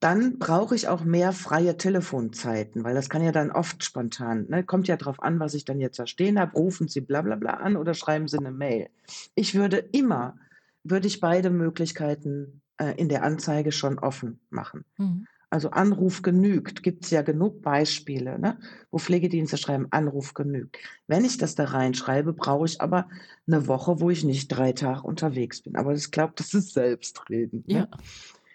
Dann 0.00 0.38
brauche 0.38 0.76
ich 0.76 0.86
auch 0.86 1.02
mehr 1.02 1.32
freie 1.32 1.76
Telefonzeiten, 1.76 2.84
weil 2.84 2.94
das 2.94 3.08
kann 3.08 3.22
ja 3.22 3.32
dann 3.32 3.50
oft 3.50 3.82
spontan, 3.82 4.46
ne? 4.48 4.62
kommt 4.62 4.86
ja 4.86 4.96
drauf 4.96 5.20
an, 5.20 5.40
was 5.40 5.54
ich 5.54 5.64
dann 5.64 5.80
jetzt 5.80 5.98
da 5.98 6.06
stehen 6.06 6.38
habe, 6.38 6.52
rufen 6.52 6.86
Sie 6.86 7.00
bla 7.00 7.22
bla 7.22 7.34
bla 7.34 7.54
an 7.54 7.76
oder 7.76 7.94
schreiben 7.94 8.28
Sie 8.28 8.38
eine 8.38 8.52
Mail. 8.52 8.90
Ich 9.34 9.56
würde 9.56 9.78
immer, 9.78 10.38
würde 10.84 11.08
ich 11.08 11.18
beide 11.18 11.50
Möglichkeiten 11.50 12.62
äh, 12.76 12.94
in 12.96 13.08
der 13.08 13.24
Anzeige 13.24 13.72
schon 13.72 13.98
offen 13.98 14.38
machen. 14.50 14.84
Mhm. 14.98 15.26
Also 15.50 15.70
Anruf 15.70 16.20
genügt, 16.20 16.82
gibt 16.82 17.04
es 17.04 17.10
ja 17.10 17.22
genug 17.22 17.62
Beispiele, 17.62 18.38
ne? 18.38 18.58
wo 18.90 18.98
Pflegedienste 18.98 19.56
schreiben, 19.56 19.86
Anruf 19.90 20.34
genügt. 20.34 20.76
Wenn 21.06 21.24
ich 21.24 21.38
das 21.38 21.54
da 21.54 21.64
reinschreibe, 21.64 22.34
brauche 22.34 22.66
ich 22.66 22.82
aber 22.82 23.08
eine 23.46 23.66
Woche, 23.66 24.00
wo 24.00 24.10
ich 24.10 24.24
nicht 24.24 24.48
drei 24.48 24.72
Tage 24.72 25.02
unterwegs 25.02 25.62
bin. 25.62 25.76
Aber 25.76 25.94
ich 25.94 26.10
glaube, 26.10 26.34
das 26.36 26.52
ist 26.52 26.74
Selbstreden. 26.74 27.64
Ja. 27.66 27.80
Ne? 27.80 27.88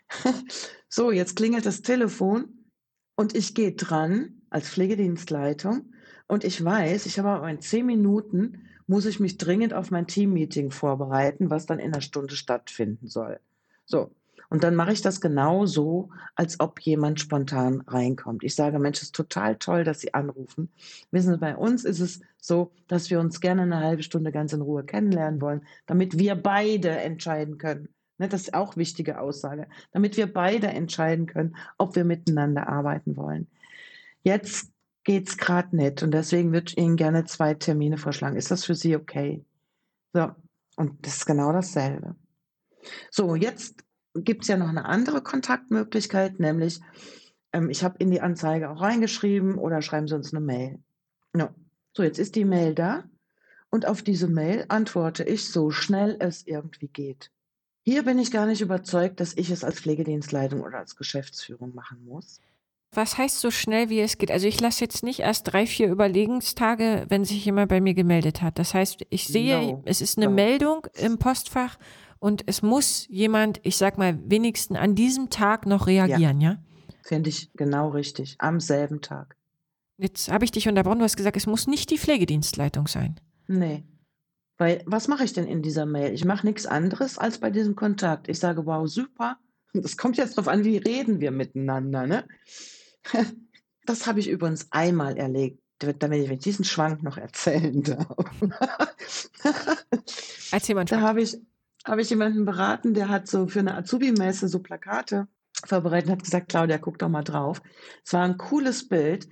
So, 0.88 1.12
jetzt 1.12 1.36
klingelt 1.36 1.66
das 1.66 1.82
Telefon 1.82 2.68
und 3.16 3.36
ich 3.36 3.56
gehe 3.56 3.72
dran 3.72 4.44
als 4.52 4.70
Pflegedienstleitung 4.70 5.92
und 6.28 6.44
ich 6.44 6.64
weiß, 6.64 7.08
ich 7.08 7.18
habe 7.18 7.30
aber 7.30 7.50
in 7.50 7.62
zehn 7.62 7.88
Minuten, 7.88 8.70
muss 8.86 9.06
ich 9.06 9.20
mich 9.20 9.38
dringend 9.38 9.74
auf 9.74 9.90
mein 9.90 10.06
Teammeeting 10.06 10.70
vorbereiten, 10.70 11.50
was 11.50 11.66
dann 11.66 11.80
in 11.80 11.94
einer 11.94 12.02
Stunde 12.02 12.36
stattfinden 12.36 13.08
soll. 13.08 13.40
So, 13.86 14.12
und 14.54 14.64
dann 14.64 14.76
mache 14.76 14.94
ich 14.94 15.02
das 15.02 15.20
genau 15.20 15.66
so, 15.66 16.10
als 16.36 16.60
ob 16.60 16.80
jemand 16.82 17.20
spontan 17.20 17.82
reinkommt. 17.88 18.44
Ich 18.44 18.54
sage, 18.54 18.78
Mensch, 18.78 19.00
es 19.00 19.06
ist 19.06 19.16
total 19.16 19.56
toll, 19.56 19.84
dass 19.84 20.00
Sie 20.00 20.14
anrufen. 20.14 20.70
Wissen 21.10 21.34
Sie, 21.34 21.40
bei 21.40 21.56
uns 21.56 21.84
ist 21.84 22.00
es 22.00 22.22
so, 22.40 22.72
dass 22.88 23.10
wir 23.10 23.20
uns 23.20 23.42
gerne 23.42 23.64
eine 23.64 23.80
halbe 23.80 24.04
Stunde 24.04 24.32
ganz 24.32 24.54
in 24.54 24.62
Ruhe 24.62 24.84
kennenlernen 24.84 25.42
wollen, 25.42 25.66
damit 25.88 26.20
wir 26.20 26.36
beide 26.36 26.92
entscheiden 26.92 27.58
können, 27.58 27.90
Ne, 28.20 28.30
das 28.30 28.42
ist 28.42 28.54
auch 28.54 28.78
wichtige 28.78 29.20
Aussage, 29.20 29.68
damit 29.92 30.18
wir 30.18 30.32
beide 30.32 30.68
entscheiden 30.68 31.26
können, 31.26 31.56
ob 31.80 31.96
wir 31.96 32.06
miteinander 32.06 32.70
arbeiten 32.70 33.18
wollen. 33.18 33.48
Jetzt 34.22 34.72
geht 35.04 35.28
es 35.28 35.38
gerade 35.38 35.76
nicht 35.76 36.04
und 36.04 36.12
deswegen 36.12 36.54
würde 36.54 36.68
ich 36.70 36.78
Ihnen 36.78 36.96
gerne 36.96 37.26
zwei 37.26 37.56
Termine 37.56 37.98
vorschlagen. 37.98 38.38
Ist 38.38 38.52
das 38.52 38.66
für 38.66 38.76
Sie 38.76 38.96
okay? 38.96 39.44
So, 40.14 40.30
und 40.76 41.04
das 41.04 41.18
ist 41.18 41.26
genau 41.26 41.52
dasselbe. 41.52 42.16
So, 43.10 43.36
jetzt 43.36 43.84
gibt 44.16 44.44
es 44.44 44.48
ja 44.48 44.58
noch 44.58 44.70
eine 44.70 44.86
andere 44.86 45.22
Kontaktmöglichkeit, 45.22 46.40
nämlich 46.40 46.82
ähm, 47.52 47.70
ich 47.70 47.84
habe 47.84 47.96
in 48.00 48.12
die 48.12 48.22
Anzeige 48.22 48.70
auch 48.70 48.82
reingeschrieben 48.82 49.58
oder 49.58 49.82
schreiben 49.82 50.08
Sie 50.08 50.16
uns 50.16 50.34
eine 50.34 50.44
Mail. 50.44 50.80
No. 51.34 51.50
So, 51.96 52.04
jetzt 52.04 52.20
ist 52.20 52.36
die 52.36 52.46
Mail 52.46 52.74
da 52.74 53.04
und 53.70 53.86
auf 53.86 54.02
diese 54.02 54.28
Mail 54.28 54.66
antworte 54.68 55.24
ich 55.24 55.50
so 55.50 55.72
schnell 55.72 56.18
es 56.20 56.46
irgendwie 56.46 56.88
geht. 56.88 57.32
Hier 57.86 58.04
bin 58.04 58.18
ich 58.18 58.32
gar 58.32 58.46
nicht 58.46 58.62
überzeugt, 58.62 59.20
dass 59.20 59.36
ich 59.36 59.50
es 59.50 59.64
als 59.64 59.82
Pflegedienstleitung 59.82 60.62
oder 60.62 60.80
als 60.80 60.96
Geschäftsführung 60.96 61.76
machen 61.76 62.06
muss. 62.06 62.40
Was 62.94 63.18
heißt 63.18 63.40
so 63.40 63.50
schnell, 63.52 63.90
wie 63.90 64.00
es 64.00 64.18
geht? 64.18 64.32
Also 64.32 64.48
ich 64.48 64.62
lasse 64.62 64.84
jetzt 64.84 65.04
nicht 65.04 65.20
erst 65.20 65.52
drei, 65.52 65.66
vier 65.66 65.90
Überlegenstage, 65.90 67.06
wenn 67.10 67.26
sich 67.26 67.44
jemand 67.44 67.70
bei 67.70 67.82
mir 67.82 67.96
gemeldet 67.96 68.42
hat. 68.42 68.60
Das 68.60 68.74
heißt, 68.74 69.06
ich 69.10 69.28
sehe, 69.28 69.60
no. 69.60 69.84
es 69.86 70.02
ist 70.02 70.18
eine 70.18 70.28
no. 70.28 70.34
Meldung 70.34 70.88
im 70.94 71.18
Postfach 71.18 71.78
und 72.24 72.44
es 72.48 72.62
muss 72.62 73.06
jemand, 73.10 73.60
ich 73.64 73.76
sag 73.76 73.98
mal, 73.98 74.18
wenigstens 74.26 74.78
an 74.78 74.96
diesem 74.96 75.30
Tag 75.30 75.66
noch 75.66 75.88
reagieren, 75.88 76.40
ja? 76.40 76.52
ja? 76.52 76.58
Finde 77.04 77.30
ich 77.30 77.52
genau 77.54 77.90
richtig. 77.90 78.36
Am 78.40 78.62
selben 78.62 79.02
Tag. 79.02 79.36
Jetzt 79.98 80.32
habe 80.32 80.46
ich 80.46 80.52
dich 80.52 80.70
unterbrochen, 80.70 81.00
du 81.00 81.04
hast 81.04 81.18
gesagt, 81.18 81.36
es 81.36 81.48
muss 81.48 81.68
nicht 81.68 81.90
die 81.90 81.98
Pflegedienstleitung 81.98 82.88
sein. 82.88 83.20
Nee. 83.48 83.84
Weil, 84.58 84.84
was 84.86 85.10
mache 85.10 85.26
ich 85.26 85.34
denn 85.34 85.48
in 85.48 85.62
dieser 85.62 85.86
Mail? 85.86 86.14
Ich 86.14 86.24
mache 86.24 86.48
nichts 86.48 86.66
anderes 86.66 87.18
als 87.18 87.40
bei 87.40 87.50
diesem 87.50 87.76
Kontakt. 87.76 88.30
Ich 88.30 88.40
sage, 88.40 88.66
wow, 88.66 88.88
super. 88.88 89.36
Das 89.74 89.98
kommt 89.98 90.16
jetzt 90.16 90.38
darauf 90.38 90.48
an, 90.48 90.64
wie 90.64 90.78
reden 90.78 91.20
wir 91.20 91.32
miteinander, 91.32 92.08
ne? 92.08 92.26
Das 93.86 94.08
habe 94.08 94.22
ich 94.22 94.30
übrigens 94.30 94.68
einmal 94.72 95.18
erlebt, 95.18 95.62
damit 96.00 96.32
ich 96.32 96.40
diesen 96.40 96.64
Schwank 96.64 97.04
noch 97.04 97.18
erzählen 97.18 97.84
darf. 97.84 98.16
Erzähl 100.54 100.76
mal. 100.76 100.86
Da 100.86 101.02
habe 101.02 101.22
ich, 101.22 101.38
habe 101.84 102.02
ich 102.02 102.10
jemanden 102.10 102.46
beraten, 102.46 102.94
der 102.94 103.10
hat 103.10 103.28
so 103.28 103.48
für 103.48 103.60
eine 103.60 103.76
Azubi-Messe 103.76 104.48
so 104.48 104.60
Plakate 104.60 105.28
vorbereitet 105.66 106.10
und 106.10 106.16
hat 106.18 106.24
gesagt, 106.24 106.50
Claudia, 106.50 106.78
guck 106.78 107.00
doch 107.00 107.10
mal 107.10 107.24
drauf. 107.24 107.62
Es 108.06 108.14
war 108.14 108.24
ein 108.24 108.38
cooles 108.38 108.88
Bild. 108.88 109.28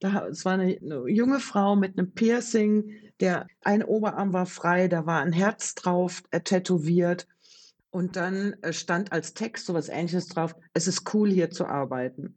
Da, 0.00 0.26
es 0.28 0.44
war 0.44 0.54
eine, 0.54 0.78
eine 0.80 1.08
junge 1.08 1.40
Frau 1.40 1.76
mit 1.76 1.98
einem 1.98 2.12
Piercing, 2.12 2.90
der 3.20 3.46
ein 3.62 3.82
Oberarm 3.82 4.32
war 4.32 4.46
frei, 4.46 4.88
da 4.88 5.06
war 5.06 5.20
ein 5.20 5.32
Herz 5.32 5.74
drauf, 5.74 6.22
äh, 6.30 6.40
tätowiert. 6.40 7.26
Und 7.90 8.16
dann 8.16 8.54
äh, 8.62 8.72
stand 8.72 9.12
als 9.12 9.34
Text 9.34 9.66
sowas 9.66 9.88
ähnliches 9.88 10.26
drauf, 10.26 10.56
es 10.72 10.88
ist 10.88 11.14
cool 11.14 11.30
hier 11.30 11.50
zu 11.50 11.66
arbeiten. 11.66 12.34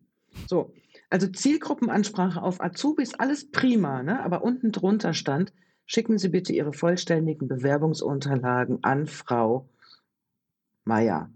So, 0.48 0.74
also 1.10 1.28
Zielgruppenansprache 1.28 2.42
auf 2.42 2.62
Azubis, 2.62 3.16
alles 3.16 3.50
prima, 3.50 4.04
ne? 4.04 4.24
aber 4.24 4.44
unten 4.44 4.72
drunter 4.72 5.14
stand, 5.14 5.52
schicken 5.88 6.20
Sie 6.20 6.30
bitte 6.30 6.54
Ihre 6.54 6.74
vollständigen 6.74 7.48
Bewerbungsunterlagen 7.48 8.84
an 8.84 9.08
Frau 9.08 9.68
Meier. 10.84 11.32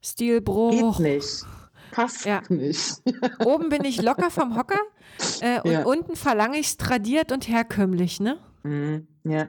Stilbruch. 0.00 0.98
Geht 0.98 1.06
nicht. 1.06 1.46
Passt 1.92 2.24
ja. 2.24 2.42
nicht. 2.48 3.02
Oben 3.44 3.68
bin 3.68 3.84
ich 3.84 4.02
locker 4.02 4.30
vom 4.30 4.56
Hocker 4.56 4.80
äh, 5.40 5.60
und 5.60 5.70
ja. 5.70 5.84
unten 5.84 6.16
verlange 6.16 6.58
ich 6.58 6.66
es 6.66 6.76
tradiert 6.78 7.30
und 7.30 7.46
herkömmlich, 7.46 8.18
ne? 8.18 8.38
Mhm. 8.64 9.06
Ja. 9.24 9.48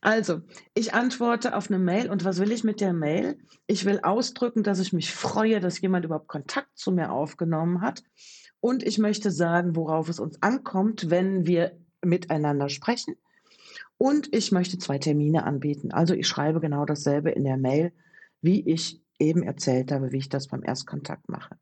Also, 0.00 0.42
ich 0.74 0.92
antworte 0.92 1.56
auf 1.56 1.70
eine 1.70 1.78
Mail 1.78 2.10
und 2.10 2.26
was 2.26 2.38
will 2.38 2.52
ich 2.52 2.62
mit 2.62 2.82
der 2.82 2.92
Mail? 2.92 3.38
Ich 3.66 3.86
will 3.86 4.00
ausdrücken, 4.02 4.62
dass 4.62 4.78
ich 4.78 4.92
mich 4.92 5.14
freue, 5.14 5.60
dass 5.60 5.80
jemand 5.80 6.04
überhaupt 6.04 6.28
Kontakt 6.28 6.76
zu 6.76 6.92
mir 6.92 7.10
aufgenommen 7.10 7.80
hat. 7.80 8.02
Und 8.60 8.82
ich 8.82 8.98
möchte 8.98 9.30
sagen, 9.30 9.76
worauf 9.76 10.10
es 10.10 10.20
uns 10.20 10.42
ankommt, 10.42 11.08
wenn 11.08 11.46
wir 11.46 11.78
miteinander 12.02 12.68
sprechen. 12.68 13.16
Und 13.98 14.34
ich 14.34 14.52
möchte 14.52 14.78
zwei 14.78 14.98
Termine 14.98 15.44
anbieten. 15.44 15.92
Also 15.92 16.14
ich 16.14 16.26
schreibe 16.26 16.60
genau 16.60 16.84
dasselbe 16.84 17.30
in 17.30 17.44
der 17.44 17.56
Mail, 17.56 17.92
wie 18.40 18.68
ich 18.68 19.00
eben 19.18 19.42
erzählt 19.42 19.92
habe, 19.92 20.12
wie 20.12 20.18
ich 20.18 20.28
das 20.28 20.48
beim 20.48 20.62
Erstkontakt 20.62 21.28
mache. 21.28 21.56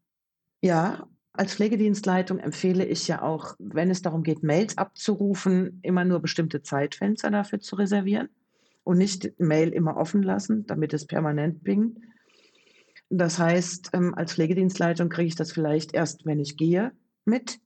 Ja, 0.63 1.07
als 1.35 1.55
Pflegedienstleitung 1.55 2.39
empfehle 2.39 2.85
ich 2.85 3.09
ja 3.09 3.23
auch, 3.23 3.55
wenn 3.59 3.91
es 3.91 4.03
darum 4.03 4.23
geht, 4.23 4.43
Mails 4.43 4.77
abzurufen, 4.77 5.81
immer 5.83 6.05
nur 6.05 6.21
bestimmte 6.21 6.63
Zeitfenster 6.63 7.31
dafür 7.31 7.61
zu 7.61 7.77
reservieren 7.77 8.29
und 8.85 8.99
nicht 8.99 9.39
Mail 9.39 9.71
immer 9.71 9.97
offen 9.97 10.23
lassen, 10.23 10.67
damit 10.67 10.93
es 10.93 11.07
permanent 11.07 11.65
pingt. 11.65 11.99
Das 13.09 13.39
heißt, 13.39 13.91
ähm, 13.93 14.15
als 14.15 14.35
Pflegedienstleitung 14.35 15.09
kriege 15.09 15.29
ich 15.29 15.37
das 15.37 15.53
vielleicht 15.53 15.95
erst, 15.95 16.27
wenn 16.27 16.39
ich 16.39 16.57
gehe, 16.57 16.93
mit. 17.25 17.61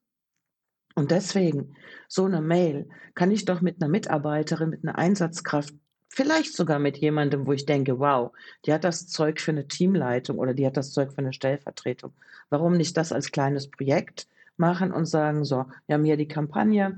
Und 0.96 1.12
deswegen, 1.12 1.76
so 2.08 2.24
eine 2.24 2.40
Mail 2.40 2.88
kann 3.14 3.30
ich 3.30 3.44
doch 3.44 3.60
mit 3.60 3.80
einer 3.80 3.88
Mitarbeiterin, 3.88 4.70
mit 4.70 4.82
einer 4.82 4.98
Einsatzkraft 4.98 5.74
Vielleicht 6.16 6.56
sogar 6.56 6.78
mit 6.78 6.96
jemandem, 6.96 7.46
wo 7.46 7.52
ich 7.52 7.66
denke, 7.66 7.98
wow, 7.98 8.32
die 8.64 8.72
hat 8.72 8.84
das 8.84 9.06
Zeug 9.06 9.38
für 9.38 9.50
eine 9.50 9.68
Teamleitung 9.68 10.38
oder 10.38 10.54
die 10.54 10.64
hat 10.64 10.78
das 10.78 10.90
Zeug 10.90 11.12
für 11.12 11.18
eine 11.18 11.34
Stellvertretung. 11.34 12.14
Warum 12.48 12.78
nicht 12.78 12.96
das 12.96 13.12
als 13.12 13.32
kleines 13.32 13.70
Projekt 13.70 14.26
machen 14.56 14.92
und 14.92 15.04
sagen, 15.04 15.44
so, 15.44 15.66
wir 15.86 15.94
haben 15.94 16.06
hier 16.06 16.16
die 16.16 16.26
Kampagne, 16.26 16.96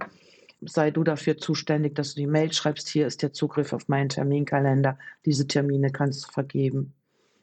sei 0.60 0.92
du 0.92 1.02
dafür 1.02 1.36
zuständig, 1.36 1.96
dass 1.96 2.14
du 2.14 2.20
die 2.20 2.28
Mail 2.28 2.52
schreibst, 2.52 2.88
hier 2.88 3.08
ist 3.08 3.22
der 3.22 3.32
Zugriff 3.32 3.72
auf 3.72 3.88
meinen 3.88 4.08
Terminkalender, 4.08 4.96
diese 5.24 5.48
Termine 5.48 5.90
kannst 5.90 6.28
du 6.28 6.30
vergeben. 6.30 6.94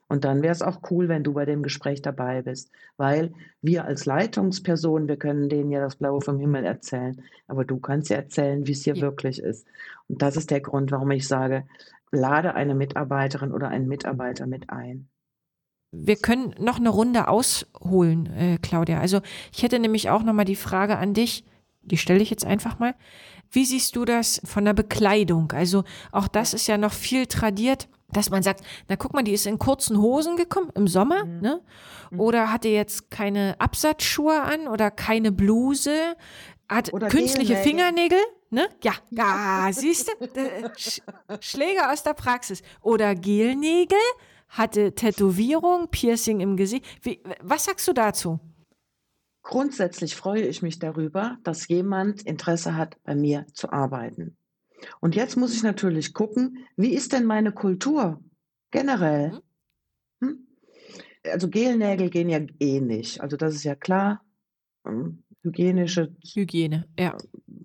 Und 0.08 0.24
dann 0.24 0.44
wäre 0.44 0.52
es 0.52 0.62
auch 0.62 0.82
cool, 0.92 1.10
wenn 1.10 1.24
du 1.24 1.34
bei 1.34 1.46
dem 1.46 1.64
Gespräch 1.64 2.02
dabei 2.02 2.44
bist, 2.44 2.72
weil 2.96 3.34
wir 3.62 3.86
als 3.86 4.06
Leitungsperson, 4.06 5.08
wir 5.08 5.18
können 5.18 5.50
denen 5.50 5.72
ja 5.72 5.80
das 5.80 5.96
Blaue 5.96 6.22
vom 6.22 6.40
Himmel 6.40 6.64
erzählen, 6.64 7.22
aber 7.48 7.66
du 7.66 7.80
kannst 7.80 8.10
ja 8.10 8.18
erzählen, 8.18 8.68
wie 8.68 8.74
es 8.74 8.84
hier 8.84 8.96
ja. 8.96 9.02
wirklich 9.02 9.40
ist. 9.40 9.68
Und 10.08 10.22
das 10.22 10.38
ist 10.38 10.52
der 10.52 10.62
Grund, 10.62 10.92
warum 10.92 11.10
ich 11.12 11.28
sage, 11.28 11.66
lade 12.12 12.54
eine 12.54 12.76
Mitarbeiterin 12.76 13.52
oder 13.52 13.70
einen 13.70 13.88
Mitarbeiter 13.88 14.46
mit 14.46 14.70
ein. 14.70 15.10
Wir 15.92 16.18
können 16.18 16.54
noch 16.60 16.78
eine 16.78 16.90
Runde 16.90 17.28
ausholen, 17.28 18.28
äh, 18.28 18.58
Claudia. 18.62 19.00
Also 19.00 19.22
ich 19.54 19.64
hätte 19.64 19.80
nämlich 19.80 20.10
auch 20.10 20.24
noch 20.24 20.34
mal 20.34 20.46
die 20.46 20.56
Frage 20.56 20.98
an 20.98 21.14
dich, 21.14 21.46
die 21.82 21.98
stelle 21.98 22.22
ich 22.22 22.30
jetzt 22.30 22.46
einfach 22.46 22.80
mal. 22.80 22.96
Wie 23.50 23.66
siehst 23.66 23.96
du 23.96 24.06
das 24.06 24.42
von 24.44 24.66
der 24.66 24.74
Bekleidung? 24.74 25.52
Also 25.52 25.84
auch 26.12 26.28
das 26.28 26.54
ist 26.54 26.68
ja 26.68 26.78
noch 26.78 26.94
viel 26.94 27.26
tradiert 27.28 27.88
dass 28.16 28.30
man 28.30 28.44
sagt, 28.44 28.64
na 28.88 28.96
guck 28.96 29.14
mal, 29.14 29.24
die 29.24 29.34
ist 29.34 29.46
in 29.46 29.60
kurzen 29.60 30.02
Hosen 30.02 30.38
gekommen 30.38 30.72
im 30.76 30.88
Sommer, 30.88 31.26
mhm. 31.26 31.42
ne? 31.42 31.62
Mhm. 32.12 32.20
Oder 32.20 32.52
hatte 32.52 32.70
jetzt 32.70 33.12
keine 33.12 33.56
Absatzschuhe 33.60 34.42
an 34.42 34.68
oder 34.68 34.92
keine 34.92 35.32
Bluse, 35.32 36.16
hat 36.70 36.94
oder 36.94 37.08
künstliche. 37.08 37.58
Fingernägel, 37.58 38.20
ne? 38.50 38.68
Ja, 38.84 38.94
ja, 39.10 39.70
siehst 39.72 40.08
du? 40.08 40.70
Sch 40.78 41.02
Schläger 41.40 41.92
aus 41.92 42.04
der 42.04 42.14
Praxis. 42.14 42.62
Oder 42.82 43.16
Gelnägel, 43.16 43.98
hatte 44.50 44.94
Tätowierung, 44.94 45.90
Piercing 45.90 46.40
im 46.40 46.56
Gesicht. 46.56 46.86
Wie, 47.02 47.22
was 47.42 47.66
sagst 47.66 47.88
du 47.88 47.94
dazu? 47.94 48.40
Grundsätzlich 49.44 50.16
freue 50.16 50.42
ich 50.42 50.62
mich 50.62 50.80
darüber, 50.80 51.38
dass 51.44 51.68
jemand 51.68 52.24
Interesse 52.24 52.76
hat, 52.76 52.98
bei 53.04 53.14
mir 53.14 53.46
zu 53.54 53.72
arbeiten. 53.72 54.38
Und 55.00 55.15
jetzt 55.15 55.36
muss 55.38 55.54
ich 55.54 55.63
natürlich 55.63 56.13
gucken, 56.13 56.65
wie 56.75 56.94
ist 56.94 57.13
denn 57.13 57.25
meine 57.25 57.51
Kultur 57.51 58.24
generell? 58.72 59.42
Mhm. 60.20 60.27
Hm? 60.27 60.48
Also 61.32 61.50
Gelnägel 61.50 62.10
gehen 62.10 62.30
ja 62.30 62.39
eh 62.60 62.80
nicht. 62.80 63.22
Also 63.22 63.38
das 63.38 63.56
ist 63.56 63.63
ja 63.63 63.75
klar. 63.75 64.24
Hm, 64.86 65.24
hygienische 65.42 66.15
Hygiene, 66.34 66.86
ja. 67.00 67.18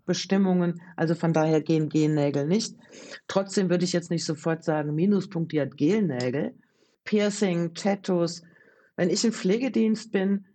Bestimmungen. 0.07 0.81
Also 0.97 1.15
von 1.15 1.33
daher 1.33 1.61
gehen 1.61 1.89
Gelnägel 1.89 2.47
nicht. 2.47 2.77
Trotzdem 3.29 3.71
würde 3.71 3.85
ich 3.85 3.93
jetzt 3.93 4.11
nicht 4.11 4.25
sofort 4.25 4.65
sagen, 4.65 4.95
Minuspunkt, 4.95 5.53
die 5.53 5.61
hat 5.61 5.77
Gelnägel. 5.77 6.55
Piercing, 7.05 7.75
Tattoos. 7.75 8.43
Wenn 8.97 9.11
ich 9.11 9.25
im 9.25 9.33
Pflegedienst 9.33 10.13
bin, 10.13 10.47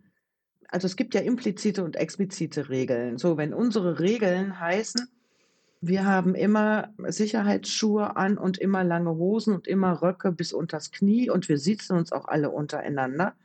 also 0.69 0.87
es 0.87 0.95
gibt 0.95 1.13
ja 1.13 1.21
implizite 1.21 1.83
und 1.83 1.95
explizite 1.95 2.69
Regeln. 2.69 3.17
So, 3.17 3.37
wenn 3.37 3.53
unsere 3.53 3.99
Regeln 3.99 4.59
heißen, 4.59 5.07
wir 5.81 6.05
haben 6.05 6.35
immer 6.35 6.93
Sicherheitsschuhe 6.97 8.15
an 8.15 8.37
und 8.37 8.57
immer 8.57 8.83
lange 8.83 9.11
Hosen 9.11 9.53
und 9.53 9.67
immer 9.67 10.01
Röcke 10.01 10.31
bis 10.31 10.53
unters 10.53 10.91
Knie 10.91 11.29
und 11.29 11.47
wir 11.49 11.57
sitzen 11.57 11.97
uns 11.97 12.11
auch 12.11 12.27
alle 12.27 12.49
untereinander. 12.49 13.35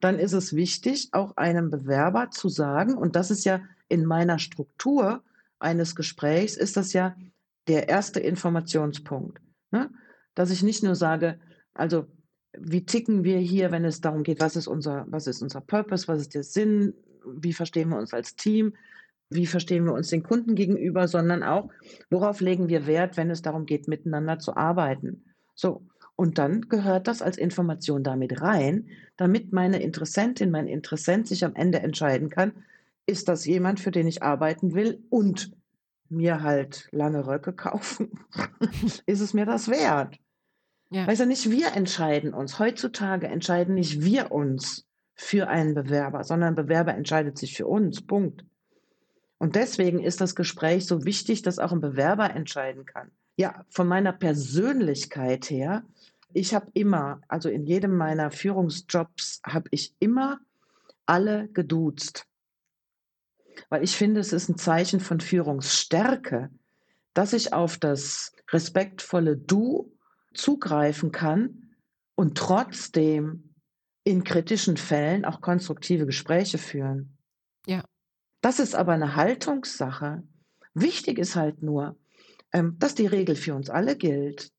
Dann 0.00 0.18
ist 0.18 0.32
es 0.32 0.54
wichtig, 0.54 1.08
auch 1.12 1.36
einem 1.36 1.70
Bewerber 1.70 2.30
zu 2.30 2.48
sagen, 2.48 2.94
und 2.94 3.16
das 3.16 3.30
ist 3.30 3.44
ja 3.44 3.60
in 3.88 4.04
meiner 4.04 4.38
Struktur 4.38 5.22
eines 5.58 5.94
Gesprächs, 5.94 6.56
ist 6.56 6.76
das 6.76 6.92
ja 6.92 7.16
der 7.68 7.88
erste 7.88 8.20
Informationspunkt. 8.20 9.40
Ne? 9.70 9.90
Dass 10.34 10.50
ich 10.50 10.62
nicht 10.62 10.82
nur 10.82 10.94
sage, 10.94 11.38
also 11.74 12.06
wie 12.58 12.84
ticken 12.84 13.24
wir 13.24 13.38
hier, 13.38 13.70
wenn 13.70 13.84
es 13.84 14.00
darum 14.00 14.24
geht, 14.24 14.40
was 14.40 14.56
ist 14.56 14.66
unser, 14.66 15.06
was 15.08 15.26
ist 15.26 15.42
unser 15.42 15.60
Purpose, 15.60 16.08
was 16.08 16.20
ist 16.20 16.34
der 16.34 16.42
Sinn, 16.42 16.94
wie 17.24 17.52
verstehen 17.52 17.88
wir 17.90 17.98
uns 17.98 18.12
als 18.12 18.36
Team, 18.36 18.74
wie 19.34 19.46
verstehen 19.46 19.84
wir 19.84 19.94
uns 19.94 20.08
den 20.08 20.22
Kunden 20.22 20.54
gegenüber, 20.54 21.08
sondern 21.08 21.42
auch, 21.42 21.68
worauf 22.10 22.40
legen 22.40 22.68
wir 22.68 22.86
Wert, 22.86 23.16
wenn 23.16 23.30
es 23.30 23.42
darum 23.42 23.66
geht, 23.66 23.88
miteinander 23.88 24.38
zu 24.38 24.56
arbeiten. 24.56 25.24
So. 25.54 25.82
Und 26.14 26.38
dann 26.38 26.62
gehört 26.68 27.08
das 27.08 27.22
als 27.22 27.38
Information 27.38 28.04
damit 28.04 28.42
rein, 28.42 28.88
damit 29.16 29.52
meine 29.52 29.82
Interessentin, 29.82 30.50
mein 30.50 30.68
Interessent 30.68 31.26
sich 31.26 31.44
am 31.44 31.54
Ende 31.54 31.80
entscheiden 31.80 32.28
kann, 32.28 32.52
ist 33.06 33.28
das 33.28 33.46
jemand, 33.46 33.80
für 33.80 33.90
den 33.90 34.06
ich 34.06 34.22
arbeiten 34.22 34.74
will 34.74 35.02
und 35.10 35.52
mir 36.08 36.42
halt 36.42 36.88
lange 36.92 37.26
Röcke 37.26 37.52
kaufen? 37.52 38.10
ist 39.06 39.20
es 39.20 39.34
mir 39.34 39.46
das 39.46 39.68
wert? 39.68 40.16
Ja. 40.90 41.06
Weißt 41.06 41.22
du, 41.22 41.26
nicht 41.26 41.50
wir 41.50 41.72
entscheiden 41.74 42.34
uns. 42.34 42.58
Heutzutage 42.58 43.26
entscheiden 43.26 43.74
nicht 43.74 44.02
wir 44.02 44.30
uns 44.30 44.86
für 45.14 45.48
einen 45.48 45.74
Bewerber, 45.74 46.22
sondern 46.22 46.50
ein 46.50 46.54
Bewerber 46.54 46.94
entscheidet 46.94 47.38
sich 47.38 47.56
für 47.56 47.66
uns. 47.66 48.02
Punkt. 48.02 48.44
Und 49.42 49.56
deswegen 49.56 49.98
ist 49.98 50.20
das 50.20 50.36
Gespräch 50.36 50.86
so 50.86 51.04
wichtig, 51.04 51.42
dass 51.42 51.58
auch 51.58 51.72
ein 51.72 51.80
Bewerber 51.80 52.30
entscheiden 52.30 52.86
kann. 52.86 53.10
Ja, 53.36 53.66
von 53.70 53.88
meiner 53.88 54.12
Persönlichkeit 54.12 55.50
her, 55.50 55.82
ich 56.32 56.54
habe 56.54 56.70
immer, 56.74 57.20
also 57.26 57.48
in 57.48 57.66
jedem 57.66 57.96
meiner 57.96 58.30
Führungsjobs 58.30 59.40
habe 59.44 59.68
ich 59.72 59.96
immer 59.98 60.38
alle 61.06 61.48
geduzt. 61.48 62.28
Weil 63.68 63.82
ich 63.82 63.96
finde, 63.96 64.20
es 64.20 64.32
ist 64.32 64.48
ein 64.48 64.58
Zeichen 64.58 65.00
von 65.00 65.18
Führungsstärke, 65.18 66.48
dass 67.12 67.32
ich 67.32 67.52
auf 67.52 67.78
das 67.78 68.36
respektvolle 68.52 69.36
Du 69.36 69.92
zugreifen 70.34 71.10
kann 71.10 71.74
und 72.14 72.38
trotzdem 72.38 73.56
in 74.04 74.22
kritischen 74.22 74.76
Fällen 74.76 75.24
auch 75.24 75.40
konstruktive 75.40 76.06
Gespräche 76.06 76.58
führen. 76.58 77.18
Ja. 77.66 77.82
Das 78.42 78.58
ist 78.58 78.74
aber 78.74 78.92
eine 78.92 79.16
Haltungssache. 79.16 80.24
Wichtig 80.74 81.18
ist 81.18 81.36
halt 81.36 81.62
nur, 81.62 81.96
ähm, 82.52 82.76
dass 82.78 82.94
die 82.94 83.06
Regel 83.06 83.36
für 83.36 83.54
uns 83.54 83.70
alle 83.70 83.96
gilt. 83.96 84.50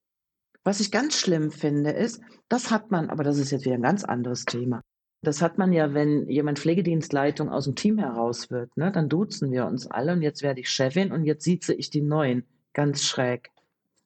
Was 0.64 0.80
ich 0.80 0.90
ganz 0.90 1.20
schlimm 1.20 1.52
finde, 1.52 1.92
ist, 1.92 2.22
das 2.48 2.72
hat 2.72 2.92
man, 2.92 3.10
aber 3.10 3.24
das 3.24 3.38
ist 3.38 3.52
jetzt 3.52 3.66
wieder 3.66 3.76
ein 3.76 3.82
ganz 3.82 4.06
anderes 4.06 4.46
Thema. 4.46 4.82
Das 5.22 5.42
hat 5.42 5.58
man 5.58 5.74
ja, 5.74 5.94
wenn 5.94 6.30
jemand 6.30 6.60
Pflegedienstleitung 6.60 7.50
aus 7.50 7.66
dem 7.66 7.76
Team 7.76 7.98
heraus 7.98 8.50
wird, 8.50 8.76
ne? 8.78 8.92
dann 8.92 9.10
duzen 9.10 9.52
wir 9.52 9.66
uns 9.66 9.86
alle 9.88 10.14
und 10.14 10.22
jetzt 10.22 10.44
werde 10.44 10.62
ich 10.62 10.70
Chefin 10.70 11.12
und 11.12 11.26
jetzt 11.26 11.44
sieze 11.44 11.74
ich 11.74 11.90
die 11.90 12.02
Neuen. 12.02 12.46
Ganz 12.74 13.04
schräg. 13.04 13.50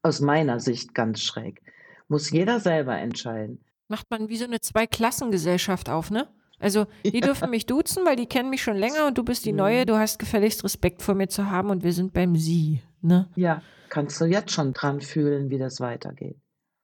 Aus 0.01 0.21
meiner 0.21 0.59
Sicht 0.59 0.95
ganz 0.95 1.21
schräg. 1.21 1.61
Muss 2.07 2.31
jeder 2.31 2.59
selber 2.59 2.97
entscheiden. 2.97 3.63
Macht 3.87 4.09
man 4.09 4.27
wie 4.27 4.37
so 4.37 4.45
eine 4.45 4.59
Zweiklassengesellschaft 4.59 5.89
auf, 5.89 6.09
ne? 6.11 6.27
Also, 6.59 6.85
die 7.03 7.19
ja. 7.19 7.27
dürfen 7.27 7.49
mich 7.49 7.65
duzen, 7.65 8.05
weil 8.05 8.15
die 8.15 8.25
kennen 8.25 8.49
mich 8.49 8.63
schon 8.63 8.77
länger 8.77 9.07
und 9.07 9.17
du 9.17 9.23
bist 9.23 9.45
die 9.45 9.51
mhm. 9.51 9.57
Neue, 9.57 9.85
du 9.85 9.97
hast 9.97 10.19
gefälligst 10.19 10.63
Respekt 10.63 11.01
vor 11.01 11.15
mir 11.15 11.27
zu 11.27 11.49
haben 11.49 11.69
und 11.69 11.83
wir 11.83 11.93
sind 11.93 12.13
beim 12.13 12.35
Sie, 12.35 12.81
ne? 13.01 13.29
Ja, 13.35 13.61
kannst 13.89 14.19
du 14.19 14.25
jetzt 14.25 14.51
schon 14.51 14.73
dran 14.73 15.01
fühlen, 15.01 15.49
wie 15.49 15.59
das 15.59 15.79
weitergeht. 15.79 16.37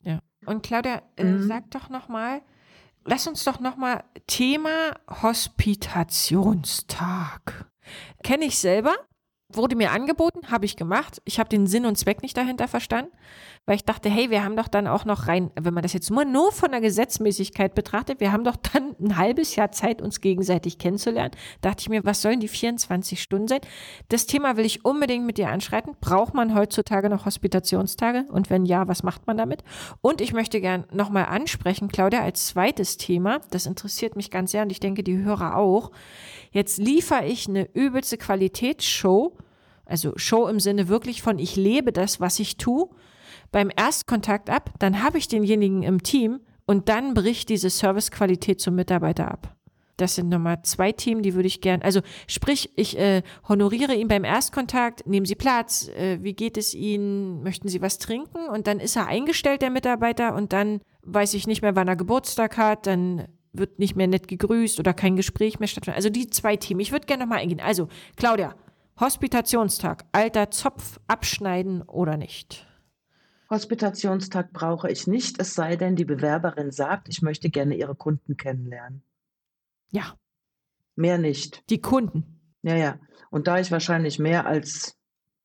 Ja. 0.04 0.20
Und 0.46 0.64
Claudia, 0.64 1.02
äh, 1.16 1.24
mhm. 1.24 1.48
sag 1.48 1.72
doch 1.72 1.90
nochmal, 1.90 2.42
lass 3.06 3.28
uns 3.28 3.44
doch 3.44 3.60
nochmal 3.60 4.04
Thema 4.28 4.94
Hospitationstag. 5.10 7.66
Kenne 8.24 8.46
ich 8.46 8.60
selber, 8.60 8.94
wurde 9.56 9.76
mir 9.76 9.92
angeboten, 9.92 10.52
habe 10.52 10.66
ich 10.66 10.76
gemacht. 10.76 11.22
Ich 11.26 11.40
habe 11.40 11.50
den 11.50 11.68
Sinn 11.68 11.86
und 11.86 11.98
Zweck 11.98 12.22
nicht 12.22 12.38
dahinter 12.38 12.68
verstanden, 12.68 13.12
weil 13.66 13.76
ich 13.76 13.86
dachte, 13.86 14.10
hey, 14.10 14.30
wir 14.30 14.44
haben 14.44 14.56
doch 14.56 14.68
dann 14.68 14.88
auch 14.88 15.06
noch 15.06 15.28
rein, 15.28 15.52
wenn 15.60 15.74
man 15.74 15.84
das 15.84 15.94
jetzt 15.94 16.10
nur, 16.12 16.26
nur 16.26 16.52
von 16.52 16.72
der 16.72 16.82
Gesetzmäßigkeit 16.82 17.76
betrachtet, 17.76 18.20
wir 18.20 18.32
haben 18.32 18.44
doch 18.44 18.56
dann 18.56 18.96
ein 19.00 19.18
halbes 19.18 19.56
Jahr 19.56 19.72
Zeit, 19.72 20.02
uns 20.02 20.22
gegenseitig 20.22 20.78
kennenzulernen. 20.78 21.32
Da 21.62 21.70
dachte 21.70 21.82
ich 21.82 21.90
mir, 21.90 22.04
was 22.04 22.22
sollen 22.22 22.40
die 22.40 22.48
24 22.48 23.22
Stunden 23.22 23.48
sein? 23.48 23.62
Das 24.10 24.26
Thema 24.26 24.58
will 24.58 24.66
ich 24.66 24.86
unbedingt 24.86 25.26
mit 25.26 25.38
dir 25.38 25.50
anschreiten. 25.50 25.96
Braucht 26.02 26.34
man 26.34 26.56
heutzutage 26.56 27.10
noch 27.10 27.26
Hospitationstage? 27.26 28.26
Und 28.30 28.50
wenn 28.50 28.66
ja, 28.66 28.88
was 28.88 29.04
macht 29.04 29.28
man 29.28 29.38
damit? 29.38 29.64
Und 30.02 30.22
ich 30.22 30.34
möchte 30.34 30.62
gern 30.62 30.86
nochmal 30.92 31.26
ansprechen, 31.26 31.88
Claudia, 31.88 32.22
als 32.22 32.48
zweites 32.48 32.98
Thema, 32.98 33.40
das 33.52 33.66
interessiert 33.66 34.16
mich 34.16 34.32
ganz 34.32 34.52
sehr 34.52 34.64
und 34.64 34.72
ich 34.72 34.80
denke, 34.80 35.04
die 35.04 35.18
Hörer 35.18 35.58
auch. 35.58 35.92
Jetzt 36.52 36.78
liefere 36.78 37.26
ich 37.26 37.48
eine 37.48 37.68
übelste 37.74 38.18
Qualitätsshow, 38.18 39.36
also 39.94 40.14
Show 40.16 40.48
im 40.48 40.60
Sinne 40.60 40.88
wirklich 40.88 41.22
von 41.22 41.38
ich 41.38 41.56
lebe 41.56 41.94
das, 41.94 42.20
was 42.20 42.40
ich 42.40 42.58
tue, 42.58 42.90
beim 43.52 43.70
Erstkontakt 43.76 44.50
ab, 44.50 44.72
dann 44.80 45.04
habe 45.04 45.20
ich 45.20 45.28
denjenigen 45.28 45.84
im 45.84 46.02
Team 46.02 46.40
und 46.66 46.90
dann 46.90 47.14
bricht 47.14 47.50
diese 47.50 47.70
Servicequalität 47.70 48.60
zum 48.60 48.74
Mitarbeiter 48.74 49.30
ab. 49.30 49.56
Das 49.98 50.16
sind 50.16 50.30
nochmal 50.30 50.64
zwei 50.64 50.92
Themen, 50.92 51.22
die 51.22 51.36
würde 51.36 51.46
ich 51.46 51.62
gern. 51.62 51.84
Also 51.84 52.02
sprich, 52.28 52.72
ich 52.76 52.98
äh, 52.98 53.22
honoriere 53.48 53.94
ihn 53.94 54.08
beim 54.08 54.24
Erstkontakt, 54.24 55.06
nehmen 55.06 55.28
Sie 55.28 55.36
Platz, 55.36 55.90
äh, 55.90 56.18
wie 56.24 56.34
geht 56.34 56.58
es 56.58 56.74
Ihnen, 56.74 57.44
möchten 57.44 57.68
Sie 57.68 57.80
was 57.80 58.00
trinken? 58.00 58.48
Und 58.48 58.66
dann 58.66 58.80
ist 58.80 58.96
er 58.96 59.06
eingestellt, 59.06 59.62
der 59.62 59.70
Mitarbeiter, 59.70 60.34
und 60.34 60.54
dann 60.54 60.82
weiß 61.04 61.36
ich 61.36 61.46
nicht 61.46 61.62
mehr, 61.62 61.76
wann 61.76 61.88
er 61.88 61.96
Geburtstag 61.96 62.58
hat, 62.58 62.88
dann 62.88 63.28
wird 63.52 63.78
nicht 63.78 63.96
mehr 63.96 64.08
nett 64.08 64.28
gegrüßt 64.28 64.80
oder 64.80 64.96
kein 64.96 65.16
Gespräch 65.16 65.60
mehr 65.60 65.68
stattfinden. 65.68 65.98
Also 65.98 66.10
die 66.10 66.28
zwei 66.32 66.56
Themen. 66.58 66.80
Ich 66.80 66.92
würde 66.92 67.06
gerne 67.06 67.24
nochmal 67.24 67.40
eingehen. 67.40 67.62
Also, 67.62 67.88
Claudia, 68.18 68.56
Hospitationstag, 69.00 70.06
alter 70.12 70.52
Zopf 70.52 71.00
abschneiden 71.08 71.82
oder 71.82 72.16
nicht? 72.16 72.68
Hospitationstag 73.50 74.54
brauche 74.54 74.90
ich 74.92 75.08
nicht, 75.08 75.40
es 75.40 75.56
sei 75.56 75.76
denn, 75.76 75.96
die 75.96 76.06
Bewerberin 76.06 76.72
sagt, 76.72 77.10
ich 77.10 77.22
möchte 77.22 77.50
gerne 77.50 77.76
ihre 77.76 77.96
Kunden 77.96 78.38
kennenlernen. 78.38 79.04
Ja. 79.92 80.18
Mehr 80.96 81.18
nicht. 81.18 81.64
Die 81.70 81.82
Kunden. 81.82 82.40
Ja, 82.62 82.76
ja. 82.76 83.00
Und 83.32 83.48
da 83.48 83.60
ich 83.60 83.72
wahrscheinlich 83.72 84.20
mehr 84.20 84.46
als 84.46 84.96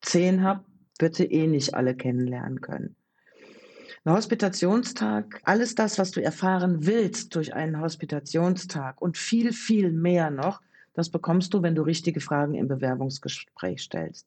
zehn 0.02 0.42
habe, 0.42 0.64
wird 0.98 1.14
sie 1.14 1.24
eh 1.24 1.46
nicht 1.46 1.74
alle 1.74 1.96
kennenlernen 1.96 2.60
können. 2.60 2.96
Ein 4.04 4.12
Hospitationstag, 4.12 5.40
alles 5.44 5.74
das, 5.74 5.98
was 5.98 6.10
du 6.10 6.22
erfahren 6.22 6.86
willst 6.86 7.34
durch 7.34 7.54
einen 7.54 7.80
Hospitationstag 7.80 9.00
und 9.00 9.16
viel, 9.16 9.52
viel 9.52 9.92
mehr 9.92 10.30
noch, 10.30 10.60
das 10.98 11.10
bekommst 11.10 11.54
du, 11.54 11.62
wenn 11.62 11.76
du 11.76 11.82
richtige 11.82 12.20
Fragen 12.20 12.54
im 12.54 12.66
Bewerbungsgespräch 12.66 13.82
stellst. 13.82 14.26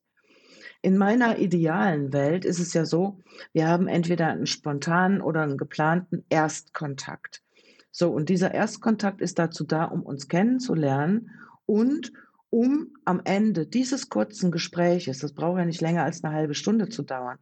In 0.81 0.97
meiner 0.97 1.37
idealen 1.37 2.13
Welt 2.13 2.45
ist 2.45 2.59
es 2.59 2.73
ja 2.73 2.85
so, 2.85 3.19
wir 3.51 3.67
haben 3.67 3.89
entweder 3.89 4.27
einen 4.27 4.47
spontanen 4.47 5.21
oder 5.21 5.41
einen 5.41 5.57
geplanten 5.57 6.23
Erstkontakt. 6.29 7.43
So, 7.91 8.09
und 8.09 8.29
dieser 8.29 8.53
Erstkontakt 8.53 9.19
ist 9.19 9.37
dazu 9.37 9.65
da, 9.65 9.83
um 9.83 10.01
uns 10.01 10.29
kennenzulernen 10.29 11.31
und 11.65 12.13
um 12.49 12.95
am 13.03 13.19
Ende 13.25 13.67
dieses 13.67 14.07
kurzen 14.07 14.49
Gespräches, 14.49 15.19
das 15.19 15.33
braucht 15.33 15.59
ja 15.59 15.65
nicht 15.65 15.81
länger 15.81 16.05
als 16.05 16.23
eine 16.23 16.33
halbe 16.33 16.53
Stunde 16.53 16.87
zu 16.87 17.03
dauern, 17.03 17.37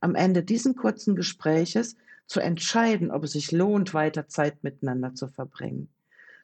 am 0.00 0.14
Ende 0.14 0.42
diesen 0.42 0.76
kurzen 0.76 1.16
Gespräches 1.16 1.96
zu 2.26 2.40
entscheiden, 2.40 3.10
ob 3.10 3.24
es 3.24 3.32
sich 3.32 3.50
lohnt, 3.50 3.94
weiter 3.94 4.28
Zeit 4.28 4.62
miteinander 4.62 5.14
zu 5.14 5.28
verbringen. 5.28 5.88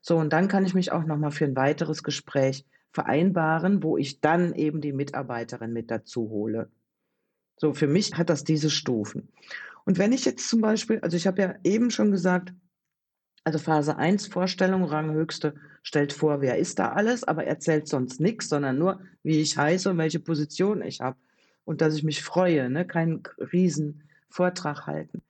So, 0.01 0.17
und 0.17 0.33
dann 0.33 0.49
kann 0.49 0.65
ich 0.65 0.75
mich 0.75 0.93
auch 0.93 1.05
nochmal 1.05 1.31
für 1.31 1.45
ein 1.45 1.57
weiteres 1.57 2.03
Gespräch 2.03 2.65
vereinbaren, 2.93 3.83
wo 3.83 3.97
ich 3.97 4.21
dann 4.21 4.55
eben 4.55 4.81
die 4.81 4.93
Mitarbeiterin 4.93 5.73
mit 5.73 5.91
dazu 5.91 6.29
hole. 6.31 6.71
So, 7.57 7.75
für 7.75 7.87
mich 7.87 8.15
hat 8.15 8.31
das 8.31 8.43
diese 8.43 8.71
Stufen. 8.71 9.29
Und 9.85 9.99
wenn 9.99 10.13
ich 10.13 10.25
jetzt 10.25 10.49
zum 10.49 10.61
Beispiel, 10.61 11.01
also 11.01 11.17
ich 11.17 11.27
habe 11.27 11.43
ja 11.43 11.55
eben 11.65 11.91
schon 11.91 12.11
gesagt, 12.11 12.53
also 13.45 13.59
Phase 13.59 13.97
1 13.97 14.27
Vorstellung, 14.29 14.85
Ranghöchste, 14.85 15.55
stellt 15.83 16.13
vor, 16.13 16.41
wer 16.41 16.59
ist 16.59 16.79
da 16.79 16.93
alles, 16.93 17.25
aber 17.25 17.45
erzählt 17.45 17.89
sonst 17.89 18.21
nichts, 18.21 18.49
sondern 18.49 18.79
nur, 18.79 19.01
wie 19.23 19.41
ich 19.41 19.57
heiße 19.57 19.91
und 19.91 19.99
welche 19.99 20.21
Position 20.21 20.83
ich 20.83 21.01
habe. 21.01 21.19
Und 21.65 21.81
dass 21.81 21.95
ich 21.95 22.03
mich 22.03 22.23
freue, 22.23 22.69
ne? 22.69 22.87
keinen 22.87 23.23
riesen 23.53 24.03
Vortrag 24.29 24.87
halten. 24.87 25.23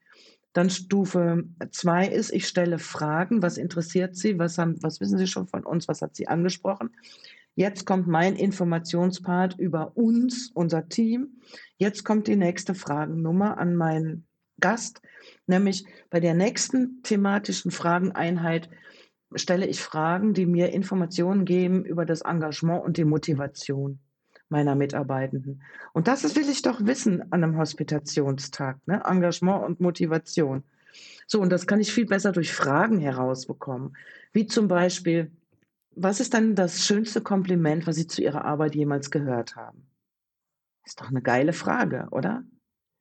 Dann 0.53 0.69
Stufe 0.69 1.43
2 1.71 2.07
ist, 2.07 2.31
ich 2.31 2.47
stelle 2.47 2.77
Fragen, 2.77 3.41
was 3.41 3.57
interessiert 3.57 4.15
Sie, 4.15 4.37
was, 4.37 4.57
haben, 4.57 4.81
was 4.81 4.99
wissen 4.99 5.17
Sie 5.17 5.27
schon 5.27 5.47
von 5.47 5.63
uns, 5.63 5.87
was 5.87 6.01
hat 6.01 6.15
Sie 6.15 6.27
angesprochen. 6.27 6.91
Jetzt 7.55 7.85
kommt 7.85 8.07
mein 8.07 8.35
Informationspart 8.35 9.57
über 9.59 9.95
uns, 9.95 10.51
unser 10.53 10.87
Team. 10.89 11.41
Jetzt 11.77 12.03
kommt 12.03 12.27
die 12.27 12.35
nächste 12.35 12.75
Fragennummer 12.75 13.57
an 13.57 13.75
meinen 13.75 14.27
Gast, 14.59 15.01
nämlich 15.47 15.85
bei 16.09 16.19
der 16.19 16.33
nächsten 16.33 17.01
thematischen 17.03 17.71
Frageneinheit 17.71 18.69
stelle 19.35 19.65
ich 19.67 19.79
Fragen, 19.79 20.33
die 20.33 20.45
mir 20.45 20.71
Informationen 20.71 21.45
geben 21.45 21.85
über 21.85 22.05
das 22.05 22.21
Engagement 22.21 22.83
und 22.83 22.97
die 22.97 23.05
Motivation 23.05 23.99
meiner 24.51 24.75
Mitarbeitenden. 24.75 25.61
Und 25.93 26.07
das 26.07 26.35
will 26.35 26.49
ich 26.49 26.61
doch 26.61 26.85
wissen 26.85 27.21
an 27.31 27.43
einem 27.43 27.57
Hospitationstag, 27.57 28.77
ne? 28.85 29.01
Engagement 29.05 29.63
und 29.63 29.79
Motivation. 29.79 30.63
So, 31.25 31.41
und 31.41 31.49
das 31.49 31.65
kann 31.65 31.79
ich 31.79 31.93
viel 31.93 32.05
besser 32.05 32.31
durch 32.31 32.53
Fragen 32.53 32.99
herausbekommen. 32.99 33.95
Wie 34.33 34.45
zum 34.45 34.67
Beispiel, 34.67 35.31
was 35.95 36.19
ist 36.19 36.33
dann 36.33 36.55
das 36.55 36.85
schönste 36.85 37.21
Kompliment, 37.21 37.87
was 37.87 37.95
Sie 37.95 38.07
zu 38.07 38.21
Ihrer 38.21 38.45
Arbeit 38.45 38.75
jemals 38.75 39.11
gehört 39.11 39.55
haben? 39.55 39.87
Ist 40.85 40.99
doch 40.99 41.09
eine 41.09 41.21
geile 41.21 41.53
Frage, 41.53 42.07
oder? 42.11 42.43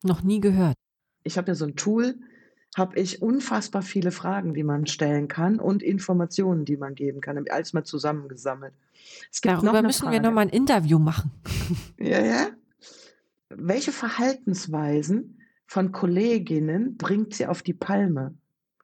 Noch 0.03 0.23
nie 0.23 0.41
gehört. 0.41 0.75
Ich 1.25 1.37
habe 1.37 1.49
ja 1.49 1.55
so 1.55 1.67
ein 1.67 1.77
Tool, 1.77 2.17
habe 2.77 2.99
ich 2.99 3.21
unfassbar 3.21 3.83
viele 3.83 4.13
Fragen, 4.13 4.55
die 4.55 4.63
man 4.63 4.87
stellen 4.87 5.29
kann 5.29 5.59
und 5.59 5.83
Informationen, 5.83 6.65
die 6.65 6.77
man 6.77 6.95
geben 6.95 7.21
kann, 7.21 7.45
alles 7.49 7.73
mal 7.73 7.85
zusammengesammelt. 7.85 8.73
Darüber 9.43 9.83
müssen 9.83 10.03
Frage. 10.03 10.13
wir 10.15 10.21
nochmal 10.21 10.47
ein 10.47 10.51
Interview 10.51 10.99
machen. 10.99 11.31
Ja, 11.99 12.25
ja. 12.25 12.47
Welche 13.51 13.93
Verhaltensweisen 13.93 15.39
von 15.67 15.93
Kolleginnen 15.93 16.97
bringt 16.97 17.35
sie 17.35 17.47
auf 17.47 17.63
die 17.63 17.75
Palme? 17.75 18.35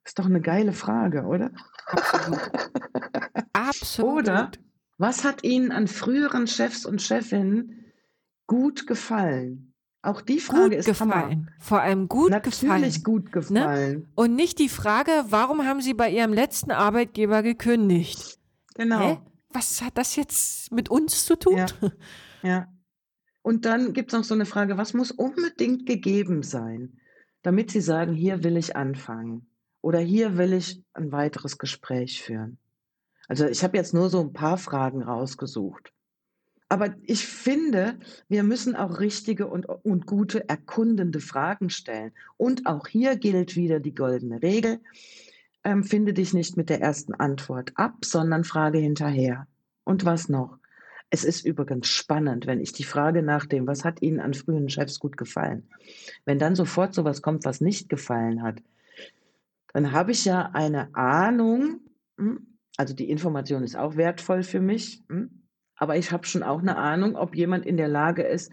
Ist 0.05 0.19
doch 0.19 0.27
eine 0.27 0.41
geile 0.41 0.73
Frage, 0.73 1.23
oder? 1.23 1.51
Absolut. 1.87 2.51
Absolut. 3.53 4.13
Oder 4.13 4.51
was 4.99 5.25
hat 5.25 5.45
Ihnen 5.45 5.73
an 5.73 5.89
früheren 5.89 6.47
Chefs 6.47 6.87
und 6.87 7.03
Chefinnen 7.03 7.87
gut 8.47 8.87
gefallen? 8.87 9.66
Auch 10.07 10.21
die 10.21 10.39
Frage 10.39 10.71
gut 10.71 10.75
ist 10.75 10.87
gefallen. 10.87 11.11
Hammer. 11.13 11.47
Vor 11.59 11.81
allem 11.81 12.07
gut 12.09 12.31
Natürlich 12.31 12.61
gefallen. 12.61 13.03
gut 13.03 13.33
gefallen. 13.33 14.09
Und 14.15 14.37
nicht 14.37 14.61
die 14.61 14.69
Frage, 14.69 15.11
warum 15.31 15.65
haben 15.65 15.81
Sie 15.81 15.95
bei 15.95 16.09
Ihrem 16.11 16.33
letzten 16.33 16.71
Arbeitgeber 16.71 17.43
gekündigt? 17.43 18.39
Genau. 18.77 19.01
Hä? 19.01 19.19
Was 19.51 19.83
hat 19.83 19.99
das 19.99 20.15
jetzt 20.15 20.71
mit 20.71 20.91
uns 20.91 21.25
zu 21.25 21.37
tun? 21.37 21.57
Ja. 21.57 21.67
Ja. 22.43 22.69
Und 23.43 23.65
dann 23.65 23.95
gibt 23.95 24.13
es 24.13 24.17
noch 24.19 24.25
so 24.25 24.35
eine 24.35 24.47
Frage, 24.47 24.79
was 24.79 24.95
muss 24.95 25.11
unbedingt 25.11 25.87
gegeben 25.87 26.45
sein, 26.45 27.01
damit 27.43 27.73
Sie 27.73 27.81
sagen, 27.81 28.15
hier 28.15 28.45
will 28.45 28.57
ich 28.57 28.77
anfangen 28.77 29.51
oder 29.81 29.99
hier 29.99 30.39
will 30.39 30.53
ich 30.53 30.85
ein 30.93 31.11
weiteres 31.11 31.59
Gespräch 31.59 32.23
führen. 32.23 32.59
Also 33.27 33.47
ich 33.47 33.65
habe 33.65 33.77
jetzt 33.77 33.93
nur 33.93 34.09
so 34.09 34.21
ein 34.21 34.33
paar 34.33 34.59
Fragen 34.59 35.03
rausgesucht. 35.03 35.93
Aber 36.69 36.95
ich 37.05 37.27
finde, 37.27 37.99
wir 38.29 38.43
müssen 38.43 38.75
auch 38.75 38.99
richtige 38.99 39.47
und, 39.47 39.67
und 39.67 40.07
gute 40.07 40.49
erkundende 40.49 41.21
Fragen 41.21 41.71
stellen. 41.71 42.13
Und 42.37 42.67
auch 42.67 42.89
hier 42.89 43.17
gilt 43.17 43.55
wieder 43.55 43.79
die 43.79 43.95
goldene 43.95 44.43
Regel. 44.43 44.81
Ähm, 45.63 45.85
finde 45.85 46.13
dich 46.13 46.35
nicht 46.35 46.57
mit 46.57 46.69
der 46.69 46.81
ersten 46.81 47.15
Antwort 47.15 47.73
ab, 47.77 48.05
sondern 48.05 48.43
frage 48.43 48.79
hinterher. 48.79 49.47
Und 49.85 50.05
was 50.05 50.29
noch? 50.29 50.59
Es 51.09 51.23
ist 51.23 51.47
übrigens 51.47 51.87
spannend, 51.87 52.47
wenn 52.47 52.61
ich 52.61 52.73
die 52.73 52.85
Frage 52.85 53.23
nach 53.23 53.47
dem, 53.47 53.69
was 53.69 53.85
hat 53.85 54.03
Ihnen 54.03 54.19
an 54.19 54.35
frühen 54.35 54.69
Chefs 54.69 54.99
gut 54.99 55.17
gefallen, 55.17 55.69
wenn 56.25 56.41
dann 56.41 56.57
sofort 56.57 56.95
sowas 56.95 57.23
kommt, 57.23 57.45
was 57.45 57.61
nicht 57.61 57.89
gefallen 57.89 58.43
hat, 58.43 58.61
dann 59.73 59.93
habe 59.93 60.11
ich 60.11 60.25
ja 60.25 60.51
eine 60.53 60.93
Ahnung, 60.97 61.81
hm, 62.19 62.59
also 62.77 62.93
die 62.93 63.09
Information 63.09 63.63
ist 63.63 63.77
auch 63.77 63.97
wertvoll 63.97 64.43
für 64.43 64.61
mich, 64.61 65.05
hm, 65.09 65.46
aber 65.77 65.97
ich 65.97 66.11
habe 66.11 66.27
schon 66.27 66.43
auch 66.43 66.61
eine 66.61 66.77
Ahnung, 66.77 67.17
ob 67.17 67.35
jemand 67.35 67.67
in 67.67 67.77
der 67.77 67.89
Lage 67.89 68.23
ist, 68.23 68.51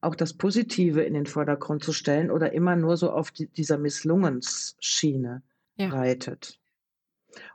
auch 0.00 0.14
das 0.14 0.34
Positive 0.34 1.02
in 1.02 1.14
den 1.14 1.26
Vordergrund 1.26 1.82
zu 1.82 1.92
stellen 1.92 2.30
oder 2.30 2.52
immer 2.52 2.76
nur 2.76 2.96
so 2.96 3.10
auf 3.10 3.30
die, 3.30 3.46
dieser 3.48 3.78
Misslungensschiene 3.78 5.42
Ja. 5.76 5.88
reitet. 5.88 6.58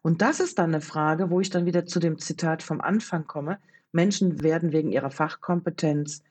Und 0.01 0.21
das 0.21 0.39
ist 0.39 0.59
dann 0.59 0.71
eine 0.71 0.81
Frage, 0.81 1.29
wo 1.29 1.39
ich 1.39 1.49
dann 1.49 1.65
wieder 1.65 1.85
zu 1.85 1.99
dem 1.99 2.17
Zitat 2.17 2.61
vom 2.63 2.81
Anfang 2.81 3.25
komme. 3.25 3.59
Menschen 3.91 4.43
werden 4.43 4.71
wegen 4.71 4.91
ihrer 4.91 5.11
Fachkompetenz 5.11 6.23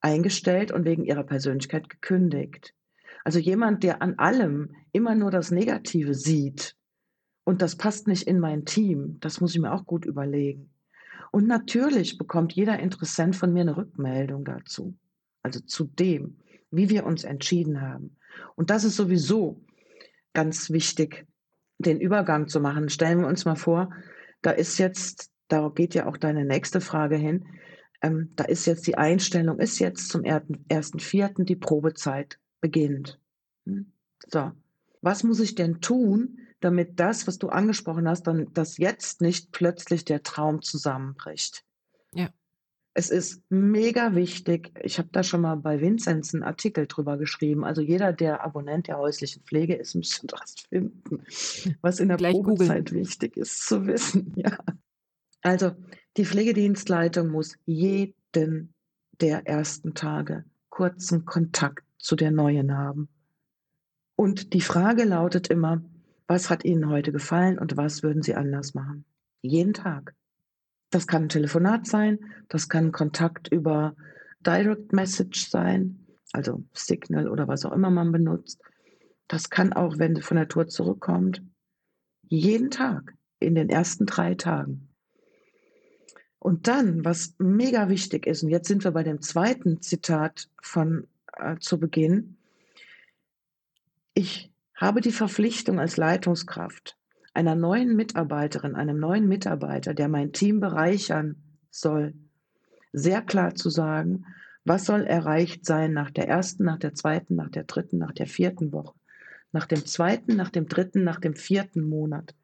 eingestellt 0.00 0.70
und 0.70 0.84
wegen 0.84 1.04
ihrer 1.04 1.24
Persönlichkeit 1.24 1.88
gekündigt. 1.88 2.74
Also 3.24 3.38
jemand, 3.38 3.82
der 3.82 4.02
an 4.02 4.18
allem 4.18 4.74
immer 4.92 5.14
nur 5.14 5.30
das 5.30 5.50
Negative 5.50 6.14
sieht 6.14 6.76
und 7.44 7.62
das 7.62 7.76
passt 7.76 8.06
nicht 8.06 8.26
in 8.26 8.38
mein 8.38 8.66
Team, 8.66 9.18
das 9.20 9.40
muss 9.40 9.54
ich 9.54 9.60
mir 9.60 9.72
auch 9.72 9.86
gut 9.86 10.04
überlegen. 10.04 10.73
Und 11.34 11.48
natürlich 11.48 12.16
bekommt 12.16 12.52
jeder 12.52 12.78
Interessent 12.78 13.34
von 13.34 13.52
mir 13.52 13.62
eine 13.62 13.76
Rückmeldung 13.76 14.44
dazu, 14.44 14.96
also 15.42 15.58
zu 15.58 15.82
dem, 15.82 16.38
wie 16.70 16.90
wir 16.90 17.04
uns 17.04 17.24
entschieden 17.24 17.80
haben. 17.80 18.18
Und 18.54 18.70
das 18.70 18.84
ist 18.84 18.94
sowieso 18.94 19.60
ganz 20.32 20.70
wichtig, 20.70 21.26
den 21.78 22.00
Übergang 22.00 22.46
zu 22.46 22.60
machen. 22.60 22.88
Stellen 22.88 23.18
wir 23.18 23.26
uns 23.26 23.46
mal 23.46 23.56
vor, 23.56 23.90
da 24.42 24.52
ist 24.52 24.78
jetzt, 24.78 25.32
da 25.48 25.72
geht 25.74 25.96
ja 25.96 26.06
auch 26.06 26.18
deine 26.18 26.44
nächste 26.44 26.80
Frage 26.80 27.16
hin, 27.16 27.44
ähm, 28.00 28.30
da 28.36 28.44
ist 28.44 28.64
jetzt 28.66 28.86
die 28.86 28.96
Einstellung, 28.96 29.58
ist 29.58 29.80
jetzt 29.80 30.10
zum 30.10 30.22
ersten, 30.22 30.64
ersten 30.68 31.00
Vierten 31.00 31.46
die 31.46 31.56
Probezeit 31.56 32.38
beginnt. 32.60 33.18
Hm? 33.66 33.90
So, 34.28 34.52
was 35.02 35.24
muss 35.24 35.40
ich 35.40 35.56
denn 35.56 35.80
tun, 35.80 36.38
damit 36.64 36.98
das, 36.98 37.26
was 37.26 37.38
du 37.38 37.48
angesprochen 37.48 38.08
hast, 38.08 38.26
dann, 38.26 38.52
dass 38.54 38.78
jetzt 38.78 39.20
nicht 39.20 39.52
plötzlich 39.52 40.04
der 40.04 40.22
Traum 40.22 40.62
zusammenbricht? 40.62 41.64
Ja. 42.12 42.30
Es 42.94 43.10
ist 43.10 43.42
mega 43.50 44.14
wichtig. 44.14 44.72
Ich 44.82 44.98
habe 44.98 45.08
da 45.12 45.22
schon 45.22 45.40
mal 45.40 45.56
bei 45.56 45.80
Vinzenz 45.80 46.32
einen 46.32 46.44
Artikel 46.44 46.86
drüber 46.86 47.18
geschrieben. 47.18 47.64
Also 47.64 47.82
jeder, 47.82 48.12
der 48.12 48.44
Abonnent 48.44 48.86
der 48.88 48.98
häuslichen 48.98 49.42
Pflege 49.42 49.74
ist, 49.74 49.94
müsste 49.96 50.26
das 50.26 50.54
finden, 50.68 51.24
was 51.82 52.00
in 52.00 52.08
der 52.08 52.16
Gleich. 52.16 52.34
Probezeit 52.34 52.92
wichtig 52.92 53.36
ist 53.36 53.66
zu 53.66 53.86
wissen. 53.86 54.32
Ja. 54.36 54.58
Also 55.42 55.72
die 56.16 56.24
Pflegedienstleitung 56.24 57.28
muss 57.28 57.56
jeden 57.66 58.72
der 59.20 59.46
ersten 59.46 59.92
Tage 59.92 60.44
kurzen 60.70 61.26
Kontakt 61.26 61.84
zu 61.98 62.16
der 62.16 62.30
neuen 62.30 62.74
haben. 62.74 63.08
Und 64.16 64.54
die 64.54 64.62
Frage 64.62 65.04
lautet 65.04 65.48
immer, 65.48 65.82
was 66.26 66.50
hat 66.50 66.64
Ihnen 66.64 66.88
heute 66.88 67.12
gefallen 67.12 67.58
und 67.58 67.76
was 67.76 68.02
würden 68.02 68.22
Sie 68.22 68.34
anders 68.34 68.74
machen? 68.74 69.04
Jeden 69.42 69.74
Tag. 69.74 70.14
Das 70.90 71.06
kann 71.06 71.24
ein 71.24 71.28
Telefonat 71.28 71.86
sein, 71.86 72.18
das 72.48 72.68
kann 72.68 72.92
Kontakt 72.92 73.48
über 73.48 73.96
Direct 74.40 74.92
Message 74.92 75.48
sein, 75.48 76.06
also 76.32 76.64
Signal 76.72 77.28
oder 77.28 77.48
was 77.48 77.64
auch 77.64 77.72
immer 77.72 77.90
man 77.90 78.12
benutzt. 78.12 78.60
Das 79.28 79.50
kann 79.50 79.72
auch, 79.72 79.98
wenn 79.98 80.20
von 80.20 80.36
der 80.36 80.48
Tour 80.48 80.68
zurückkommt, 80.68 81.42
jeden 82.28 82.70
Tag 82.70 83.14
in 83.40 83.54
den 83.54 83.68
ersten 83.68 84.06
drei 84.06 84.34
Tagen. 84.34 84.88
Und 86.38 86.68
dann, 86.68 87.04
was 87.04 87.34
mega 87.38 87.88
wichtig 87.88 88.26
ist, 88.26 88.42
und 88.42 88.50
jetzt 88.50 88.68
sind 88.68 88.84
wir 88.84 88.90
bei 88.90 89.02
dem 89.02 89.22
zweiten 89.22 89.80
Zitat 89.80 90.48
von 90.62 91.06
äh, 91.36 91.56
zu 91.58 91.80
Beginn, 91.80 92.36
ich 94.12 94.53
habe 94.84 95.00
die 95.00 95.12
Verpflichtung 95.12 95.80
als 95.80 95.96
Leitungskraft 95.96 96.98
einer 97.32 97.54
neuen 97.54 97.96
Mitarbeiterin, 97.96 98.74
einem 98.74 98.98
neuen 99.00 99.26
Mitarbeiter, 99.26 99.94
der 99.94 100.08
mein 100.08 100.32
Team 100.32 100.60
bereichern 100.60 101.36
soll, 101.70 102.12
sehr 102.92 103.22
klar 103.22 103.54
zu 103.54 103.70
sagen, 103.70 104.26
was 104.64 104.84
soll 104.84 105.02
erreicht 105.04 105.64
sein 105.64 105.94
nach 105.94 106.10
der 106.10 106.28
ersten, 106.28 106.64
nach 106.64 106.78
der 106.78 106.94
zweiten, 106.94 107.34
nach 107.34 107.48
der 107.48 107.64
dritten, 107.64 107.96
nach 107.96 108.12
der 108.12 108.26
vierten 108.26 108.72
Woche, 108.72 108.94
nach 109.52 109.66
dem 109.66 109.86
zweiten, 109.86 110.36
nach 110.36 110.50
dem 110.50 110.68
dritten, 110.68 111.02
nach 111.02 111.18
dem 111.18 111.34
vierten 111.34 111.88
Monat. 111.88 112.34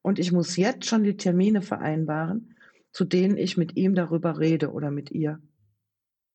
Und 0.00 0.18
ich 0.18 0.32
muss 0.32 0.56
jetzt 0.56 0.86
schon 0.86 1.04
die 1.04 1.18
Termine 1.18 1.60
vereinbaren, 1.60 2.56
zu 2.92 3.04
denen 3.04 3.36
ich 3.36 3.58
mit 3.58 3.76
ihm 3.76 3.94
darüber 3.94 4.38
rede 4.38 4.72
oder 4.72 4.90
mit 4.90 5.10
ihr. 5.10 5.38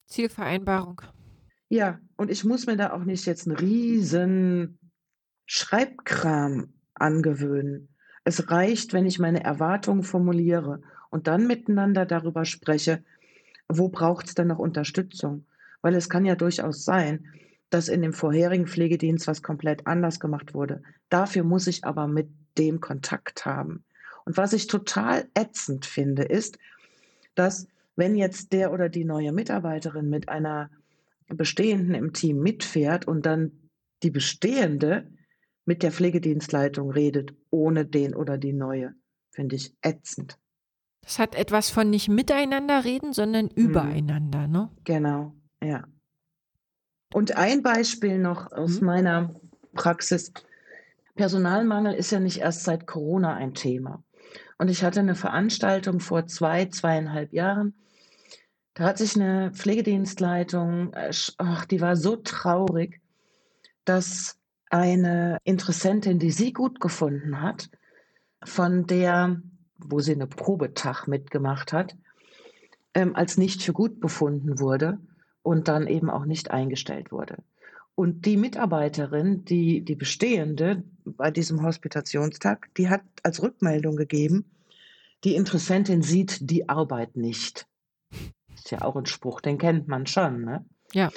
Zielvereinbarung. 0.06 1.02
Ja, 1.70 2.00
und 2.18 2.30
ich 2.30 2.46
muss 2.46 2.68
mir 2.68 2.78
da 2.78 2.94
auch 2.94 3.04
nicht 3.04 3.26
jetzt 3.26 3.48
einen 3.48 3.58
riesen 3.58 4.80
Schreibkram 5.52 6.70
angewöhnen. 6.94 7.88
Es 8.24 8.52
reicht, 8.52 8.94
wenn 8.94 9.08
ich 9.08 9.18
meine 9.18 9.44
Erwartungen 9.44 10.04
formuliere 10.04 10.84
und 11.10 11.26
dann 11.26 11.48
miteinander 11.48 12.06
darüber 12.06 12.46
spreche, 12.46 13.04
wo 13.68 13.90
braucht 13.90 14.28
es 14.28 14.36
denn 14.36 14.46
noch 14.46 14.60
Unterstützung? 14.60 15.48
Weil 15.82 15.96
es 15.96 16.08
kann 16.08 16.24
ja 16.24 16.36
durchaus 16.36 16.86
sein, 16.86 17.26
dass 17.72 17.88
in 17.90 18.04
dem 18.04 18.14
vorherigen 18.14 18.68
Pflegedienst 18.68 19.26
was 19.26 19.42
komplett 19.42 19.88
anders 19.88 20.20
gemacht 20.20 20.54
wurde. 20.54 20.84
Dafür 21.10 21.44
muss 21.44 21.66
ich 21.66 21.84
aber 21.84 22.06
mit 22.06 22.30
dem 22.60 22.80
Kontakt 22.80 23.44
haben. 23.48 23.84
Und 24.26 24.38
was 24.38 24.54
ich 24.54 24.68
total 24.68 25.30
ätzend 25.34 25.88
finde, 25.88 26.26
ist, 26.26 26.60
dass 27.34 27.66
wenn 27.96 28.16
jetzt 28.16 28.54
der 28.54 28.72
oder 28.72 28.88
die 28.88 29.04
neue 29.04 29.32
Mitarbeiterin 29.32 30.12
mit 30.12 30.30
einer 30.30 30.70
bestehenden 31.28 31.96
im 31.96 32.14
Team 32.14 32.40
mitfährt 32.40 33.08
und 33.08 33.26
dann 33.26 33.52
die 34.04 34.12
bestehende 34.12 35.08
mit 35.70 35.84
der 35.84 35.92
Pflegedienstleitung 35.92 36.90
redet, 36.90 37.36
ohne 37.52 37.86
den 37.86 38.16
oder 38.16 38.40
die 38.40 38.54
neue, 38.54 38.96
finde 39.30 39.56
ich 39.56 39.76
ätzend. 39.84 40.40
Das 41.04 41.20
hat 41.20 41.36
etwas 41.36 41.70
von 41.70 41.92
nicht 41.92 42.10
miteinander 42.10 42.84
reden, 42.86 43.14
sondern 43.14 43.50
übereinander, 43.50 44.48
ne? 44.48 44.72
Genau, 44.84 45.36
ja. 45.64 45.84
Und 47.14 47.38
ein 47.38 47.62
Beispiel 47.62 48.18
noch 48.18 48.52
aus 48.52 48.82
Mhm. 48.82 48.86
meiner 48.88 49.36
Praxis. 49.74 50.34
Personalmangel 51.14 51.94
ist 51.94 52.10
ja 52.12 52.20
nicht 52.20 52.40
erst 52.40 52.64
seit 52.64 52.88
Corona 52.88 53.36
ein 53.36 53.54
Thema. 53.54 54.04
Und 54.58 54.70
ich 54.70 54.84
hatte 54.84 55.02
eine 55.02 55.14
Veranstaltung 55.14 56.00
vor 56.00 56.26
zwei, 56.26 56.66
zweieinhalb 56.66 57.32
Jahren. 57.32 57.76
Da 58.74 58.86
hat 58.86 58.98
sich 58.98 59.16
eine 59.16 59.52
Pflegedienstleitung, 59.54 60.94
äh, 60.94 61.12
ach, 61.38 61.66
die 61.66 61.80
war 61.80 61.96
so 61.96 62.16
traurig, 62.16 63.02
dass 63.86 64.39
eine 64.70 65.40
Interessentin, 65.44 66.20
die 66.20 66.32
sie 66.32 66.54
gut 66.54 66.80
gefunden 66.80 67.42
hat, 67.42 67.70
von 68.44 68.86
der, 68.86 69.42
wo 69.78 70.00
sie 70.00 70.14
eine 70.14 70.28
Probetag 70.28 71.08
mitgemacht 71.08 71.74
hat, 71.74 71.96
ähm, 72.94 73.16
als 73.16 73.38
nicht 73.38 73.62
für 73.64 73.74
gut 73.74 74.00
befunden 74.00 74.60
wurde 74.60 75.00
und 75.42 75.68
dann 75.68 75.88
eben 75.88 76.10
auch 76.10 76.26
nicht 76.26 76.52
eingestellt 76.52 77.12
wurde. 77.12 77.38
Und 77.96 78.26
die 78.26 78.38
Mitarbeiterin, 78.38 79.44
die, 79.44 79.84
die 79.84 79.96
bestehende 79.96 80.84
bei 81.04 81.32
diesem 81.32 81.64
Hospitationstag, 81.64 82.70
die 82.76 82.90
hat 82.90 83.02
als 83.24 83.42
Rückmeldung 83.42 83.98
gegeben, 83.98 84.46
die 85.26 85.36
Interessentin 85.36 86.02
sieht 86.02 86.50
die 86.50 86.70
Arbeit 86.70 87.18
nicht. 87.18 87.68
Ist 88.56 88.72
ja 88.72 88.84
auch 88.84 88.96
ein 88.96 89.06
Spruch, 89.06 89.42
den 89.42 89.58
kennt 89.58 89.90
man 89.90 90.06
schon, 90.06 90.46
ne? 90.46 90.66
Ja. 90.94 91.12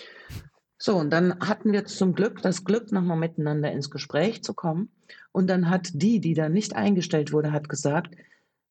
So, 0.84 0.96
und 0.96 1.10
dann 1.10 1.38
hatten 1.38 1.72
wir 1.72 1.84
zum 1.84 2.12
Glück 2.12 2.42
das 2.42 2.64
Glück, 2.64 2.90
nochmal 2.90 3.16
miteinander 3.16 3.70
ins 3.70 3.88
Gespräch 3.88 4.42
zu 4.42 4.52
kommen. 4.52 4.90
Und 5.30 5.46
dann 5.46 5.70
hat 5.70 5.90
die, 5.92 6.18
die 6.18 6.34
da 6.34 6.48
nicht 6.48 6.74
eingestellt 6.74 7.32
wurde, 7.32 7.52
hat 7.52 7.68
gesagt, 7.68 8.16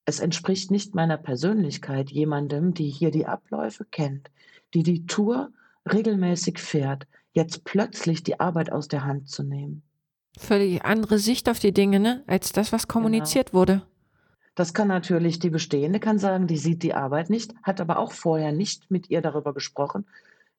es 0.04 0.19
entspricht 0.19 0.71
nicht 0.71 0.93
meiner 0.93 1.15
Persönlichkeit, 1.15 2.12
jemandem, 2.12 2.74
die 2.74 2.89
hier 2.89 3.12
die 3.12 3.28
Abläufe 3.28 3.86
kennt, 3.86 4.30
die 4.74 4.84
die 4.84 5.06
Tour 5.06 5.54
regelmäßig 5.89 6.60
fährt, 6.60 7.08
jetzt 7.32 7.63
plötzlich 7.63 8.24
die 8.24 8.41
Arbeit 8.41 8.74
aus 8.74 8.89
der 8.89 9.06
Hand 9.06 9.30
zu 9.30 9.43
nehmen. 9.43 9.82
Völlig 10.38 10.84
andere 10.84 11.17
Sicht 11.17 11.47
auf 11.47 11.60
die 11.60 11.71
Dinge, 11.71 12.02
ne? 12.02 12.26
als 12.28 12.52
das, 12.52 12.74
was 12.74 12.89
kommuniziert 12.89 13.52
genau. 13.52 13.62
wurde. 13.62 13.82
Das 14.56 14.74
kann 14.74 14.89
natürlich 14.89 15.39
die 15.39 15.50
Bestehende 15.50 16.02
kann 16.02 16.19
sagen, 16.19 16.47
die 16.47 16.58
sieht 16.58 16.84
die 16.84 16.93
Arbeit 16.93 17.30
nicht, 17.30 17.54
hat 17.63 17.80
aber 17.80 18.00
auch 18.00 18.12
vorher 18.12 18.52
nicht 18.52 18.91
mit 18.91 19.10
ihr 19.10 19.21
darüber 19.21 19.54
gesprochen. 19.54 20.06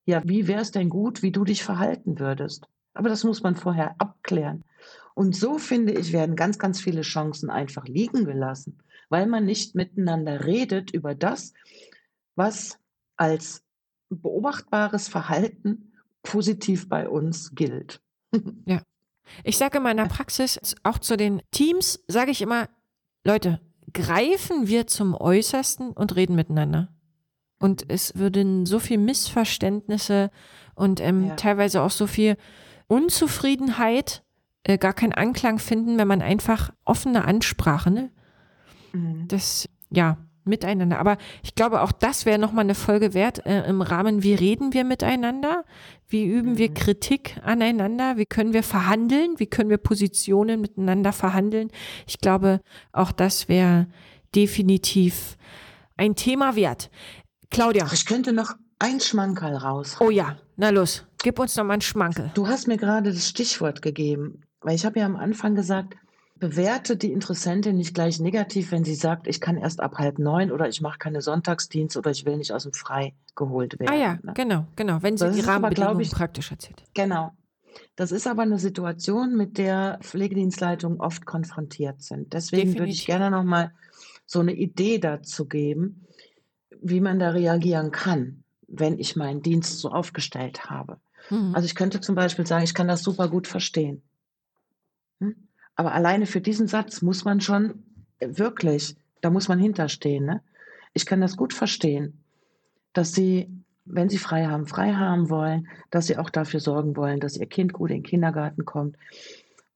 Ja, 0.05 0.23
wie 0.25 0.49
wäre 0.49 0.61
es 0.61 0.73
denn 0.73 0.89
gut, 0.89 1.23
wie 1.23 1.31
du 1.31 1.45
dich 1.45 1.63
verhalten 1.63 2.19
würdest? 2.19 2.67
Aber 2.95 3.09
das 3.09 3.25
muss 3.25 3.43
man 3.43 3.57
vorher 3.57 3.95
abklären. 3.99 4.65
Und 5.15 5.37
so 5.37 5.59
finde 5.59 5.93
ich, 5.93 6.13
werden 6.13 6.37
ganz, 6.37 6.59
ganz 6.59 6.81
viele 6.81 7.03
Chancen 7.03 7.51
einfach 7.51 7.87
liegen 7.87 8.25
gelassen, 8.25 8.79
weil 9.09 9.27
man 9.27 9.45
nicht 9.45 9.75
miteinander 9.75 10.45
redet 10.45 10.91
über 10.91 11.15
das, 11.15 11.53
was 12.35 12.79
als 13.17 13.63
beobachtbares 14.09 15.09
Verhalten 15.09 15.93
positiv 16.23 16.89
bei 16.89 17.09
uns 17.09 17.55
gilt. 17.55 18.01
Ja. 18.67 18.83
Ich 19.45 19.57
sage 19.57 19.79
in 19.79 19.85
meiner 19.85 20.07
Praxis, 20.09 20.59
auch 20.83 20.99
zu 20.99 21.17
den 21.17 21.43
Teams, 21.53 22.03
sage 22.07 22.33
ich 22.33 22.43
immer, 22.43 22.69
Leute, 23.25 23.61
greifen 23.93 24.67
wir 24.67 24.87
zum 24.87 25.15
Äußersten 25.15 25.93
und 25.93 26.17
reden 26.17 26.35
miteinander. 26.35 26.92
Und 27.63 27.85
es 27.89 28.17
würden 28.17 28.67
so 28.67 28.79
viel 28.79 28.99
Missverständnisse 28.99 30.31
und 30.75 31.01
ähm, 31.01 31.29
ja. 31.29 31.37
teilweise 31.37 31.83
auch 31.83 31.91
so 31.91 32.07
viel 32.07 32.37
Unzufriedenheit 32.89 34.23
äh, 34.65 34.79
gar 34.79 34.93
keinen 34.93 35.13
Anklang 35.13 35.59
finden, 35.59 35.99
wenn 35.99 36.09
man 36.09 36.23
einfach 36.23 36.73
offene 36.85 37.25
Ansprache, 37.25 37.91
ne? 37.91 38.11
Mhm. 38.93 39.27
Das, 39.29 39.69
ja, 39.91 40.19
miteinander. 40.45 40.99
Aber 40.99 41.19
ich 41.43 41.55
glaube, 41.55 41.83
auch 41.83 41.93
das 41.93 42.27
wäre 42.27 42.39
nochmal 42.39 42.65
eine 42.65 42.75
Folge 42.75 43.15
wert 43.15 43.47
äh, 43.47 43.65
im 43.69 43.83
Rahmen, 43.83 44.23
wie 44.23 44.35
reden 44.35 44.73
wir 44.73 44.85
miteinander? 44.85 45.65
Wie 46.09 46.25
üben 46.25 46.59
wir 46.59 46.71
mhm. 46.71 46.75
Kritik 46.75 47.37
aneinander? 47.45 48.17
Wie 48.17 48.27
können 48.27 48.53
wir 48.53 48.63
verhandeln? 48.63 49.39
Wie 49.39 49.47
können 49.47 49.71
wir 49.71 49.79
Positionen 49.79 50.61
miteinander 50.61 51.13
verhandeln? 51.13 51.71
Ich 52.07 52.19
glaube, 52.19 52.61
auch 52.93 53.13
das 53.13 53.49
wäre 53.49 53.87
definitiv 54.35 55.37
ein 55.97 56.17
Thema 56.17 56.57
wert. 56.57 56.91
Claudia. 57.53 57.87
Ich 57.93 58.07
könnte 58.07 58.33
noch 58.33 58.55
ein 58.79 58.99
Schmankerl 58.99 59.57
raus. 59.57 59.97
Oh 60.01 60.09
ja, 60.09 60.37
na 60.57 60.71
los, 60.71 61.05
gib 61.23 61.39
uns 61.39 61.55
noch 61.57 61.65
mal 61.65 61.75
ein 61.75 61.81
Schmankerl. 61.83 62.31
Du 62.35 62.49
hast 62.49 62.67
mir 62.67 62.79
gerade 62.79 63.13
das 63.13 63.29
Stichwort 63.29 63.83
gegeben, 63.83 64.43
weil 64.63 64.75
ich 64.75 64.87
habe 64.87 64.99
ja 64.99 65.07
am 65.07 65.17
Anfang 65.17 65.55
gesagt, 65.55 65.95
bewerte 66.39 66.97
die 66.97 67.13
Interessentin 67.13 67.77
nicht 67.77 67.95
gleich 67.95 68.19
negativ, 68.21 68.73
wenn 68.73 68.85
sie 68.85 68.95
sagt, 68.95 69.29
ich 69.29 69.41
kann 69.41 69.59
erst 69.59 69.81
ab 69.81 69.99
halb 69.99 70.19
neun 70.19 70.51
oder 70.51 70.67
ich 70.69 70.81
mache 70.81 70.99
keine 70.99 71.21
Sonntagsdienst 71.21 71.97
oder 71.97 72.11
ich 72.11 72.25
will 72.25 72.39
nicht 72.39 72.53
aus 72.53 72.63
dem 72.63 72.73
Frei 72.73 73.15
geholt 73.37 73.79
werden. 73.79 73.93
Ah 73.93 73.99
ja, 73.99 74.19
ne? 74.23 74.33
genau, 74.35 74.67
genau, 74.75 75.03
wenn 75.03 75.19
sie 75.19 75.27
das 75.27 75.37
die 75.37 75.43
Rahmenbedingungen 75.43 76.01
ich, 76.01 76.11
praktisch 76.11 76.51
erzählt. 76.51 76.83
Genau. 76.95 77.33
Das 77.97 78.13
ist 78.13 78.27
aber 78.27 78.43
eine 78.43 78.59
Situation, 78.59 79.37
mit 79.37 79.59
der 79.59 79.99
Pflegedienstleitungen 80.03 81.01
oft 81.01 81.27
konfrontiert 81.27 82.03
sind. 82.03 82.33
Deswegen 82.33 82.73
Definitiv. 82.73 82.81
würde 82.81 82.93
ich 82.93 83.07
gerne 83.07 83.31
noch 83.31 83.45
mal 83.45 83.73
so 84.27 84.41
eine 84.41 84.53
Idee 84.53 84.99
dazu 84.99 85.47
geben, 85.47 86.07
wie 86.83 87.01
man 87.01 87.19
da 87.19 87.31
reagieren 87.31 87.91
kann, 87.91 88.43
wenn 88.67 88.99
ich 88.99 89.17
meinen 89.17 89.43
Dienst 89.43 89.79
so 89.79 89.91
aufgestellt 89.91 90.69
habe. 90.69 90.99
Mhm. 91.31 91.55
Also 91.55 91.67
ich 91.67 91.75
könnte 91.75 92.01
zum 92.01 92.15
Beispiel 92.15 92.47
sagen, 92.47 92.65
ich 92.65 92.75
kann 92.75 92.89
das 92.89 93.03
super 93.03 93.29
gut 93.29 93.47
verstehen. 93.47 94.03
Hm? 95.21 95.37
Aber 95.77 95.93
alleine 95.93 96.27
für 96.27 96.41
diesen 96.41 96.67
Satz 96.67 97.03
muss 97.03 97.25
man 97.25 97.41
schon 97.41 97.83
wirklich, 98.21 98.97
da 99.21 99.31
muss 99.31 99.49
man 99.49 99.59
hinterstehen. 99.59 100.27
Ne? 100.27 100.43
Ich 100.93 101.07
kann 101.07 101.21
das 101.21 101.37
gut 101.37 101.55
verstehen, 101.55 102.23
dass 102.93 103.13
Sie, 103.13 103.49
wenn 103.85 104.09
Sie 104.09 104.19
frei 104.19 104.47
haben, 104.47 104.67
frei 104.67 104.95
haben 104.95 105.31
wollen, 105.31 105.69
dass 105.91 106.07
Sie 106.07 106.19
auch 106.19 106.31
dafür 106.31 106.61
sorgen 106.61 106.97
wollen, 106.97 107.21
dass 107.21 107.37
Ihr 107.37 107.47
Kind 107.47 107.73
gut 107.73 107.91
in 107.91 107.99
den 107.99 108.03
Kindergarten 108.03 108.65
kommt 108.65 108.97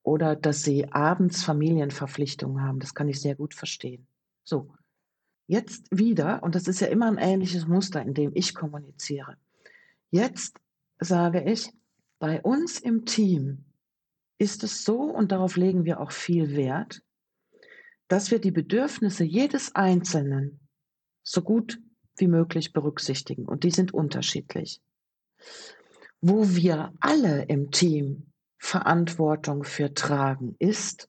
oder 0.02 0.36
dass 0.36 0.62
Sie 0.62 0.92
abends 0.92 1.42
Familienverpflichtungen 1.44 2.62
haben. 2.62 2.78
Das 2.78 2.94
kann 2.94 3.08
ich 3.08 3.20
sehr 3.20 3.34
gut 3.34 3.54
verstehen. 3.54 4.06
So, 4.44 4.70
jetzt 5.46 5.86
wieder, 5.90 6.42
und 6.42 6.54
das 6.54 6.68
ist 6.68 6.80
ja 6.80 6.88
immer 6.88 7.06
ein 7.06 7.18
ähnliches 7.18 7.66
Muster, 7.66 8.02
in 8.02 8.14
dem 8.14 8.32
ich 8.34 8.54
kommuniziere. 8.54 9.36
Jetzt 10.10 10.58
sage 10.98 11.42
ich, 11.42 11.72
bei 12.18 12.40
uns 12.42 12.78
im 12.80 13.04
Team 13.04 13.64
ist 14.38 14.64
es 14.64 14.84
so, 14.84 15.02
und 15.02 15.32
darauf 15.32 15.56
legen 15.56 15.84
wir 15.84 16.00
auch 16.00 16.12
viel 16.12 16.56
Wert, 16.56 17.02
dass 18.08 18.30
wir 18.30 18.38
die 18.38 18.50
Bedürfnisse 18.50 19.24
jedes 19.24 19.74
Einzelnen 19.74 20.60
so 21.22 21.42
gut 21.42 21.80
wie 22.16 22.28
möglich 22.28 22.72
berücksichtigen. 22.72 23.44
Und 23.44 23.64
die 23.64 23.70
sind 23.70 23.92
unterschiedlich. 23.92 24.80
Wo 26.20 26.48
wir 26.54 26.92
alle 27.00 27.44
im 27.44 27.70
Team 27.70 28.32
Verantwortung 28.58 29.64
für 29.64 29.92
tragen, 29.92 30.56
ist, 30.58 31.08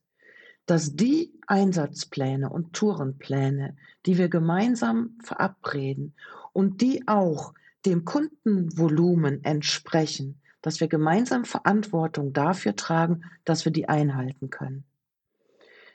dass 0.67 0.95
die 0.95 1.33
Einsatzpläne 1.47 2.49
und 2.49 2.73
Tourenpläne, 2.73 3.75
die 4.05 4.17
wir 4.17 4.29
gemeinsam 4.29 5.17
verabreden 5.23 6.13
und 6.53 6.81
die 6.81 7.07
auch 7.07 7.53
dem 7.85 8.05
Kundenvolumen 8.05 9.43
entsprechen, 9.43 10.39
dass 10.61 10.81
wir 10.81 10.89
gemeinsam 10.89 11.45
Verantwortung 11.45 12.33
dafür 12.33 12.75
tragen, 12.75 13.23
dass 13.45 13.63
wir 13.63 13.71
die 13.71 13.87
einhalten 13.87 14.49
können. 14.49 14.83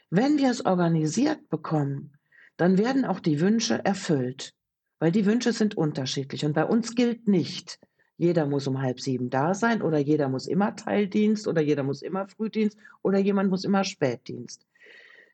Wenn 0.08 0.38
wir 0.38 0.50
es 0.50 0.64
organisiert 0.64 1.48
bekommen, 1.50 2.14
dann 2.56 2.78
werden 2.78 3.04
auch 3.04 3.20
die 3.20 3.40
Wünsche 3.40 3.84
erfüllt, 3.84 4.54
weil 4.98 5.12
die 5.12 5.26
Wünsche 5.26 5.52
sind 5.52 5.76
unterschiedlich. 5.76 6.44
Und 6.44 6.54
bei 6.54 6.64
uns 6.64 6.94
gilt 6.94 7.28
nicht, 7.28 7.78
jeder 8.22 8.46
muss 8.46 8.68
um 8.68 8.80
halb 8.80 9.00
sieben 9.00 9.30
da 9.30 9.52
sein 9.52 9.82
oder 9.82 9.98
jeder 9.98 10.28
muss 10.28 10.46
immer 10.46 10.76
Teildienst 10.76 11.48
oder 11.48 11.60
jeder 11.60 11.82
muss 11.82 12.02
immer 12.02 12.28
Frühdienst 12.28 12.78
oder 13.02 13.18
jemand 13.18 13.50
muss 13.50 13.64
immer 13.64 13.82
Spätdienst. 13.82 14.64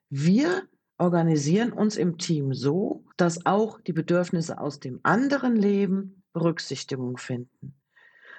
Wir 0.09 0.63
organisieren 0.97 1.75
uns 1.75 1.99
im 1.99 2.17
Team 2.17 2.55
so, 2.55 3.05
dass 3.19 3.45
auch 3.45 3.79
die 3.83 3.93
Bedürfnisse 3.93 4.59
aus 4.59 4.81
dem 4.81 5.01
anderen 5.03 5.55
Leben 5.55 6.23
Berücksichtigung 6.33 7.19
finden. 7.19 7.75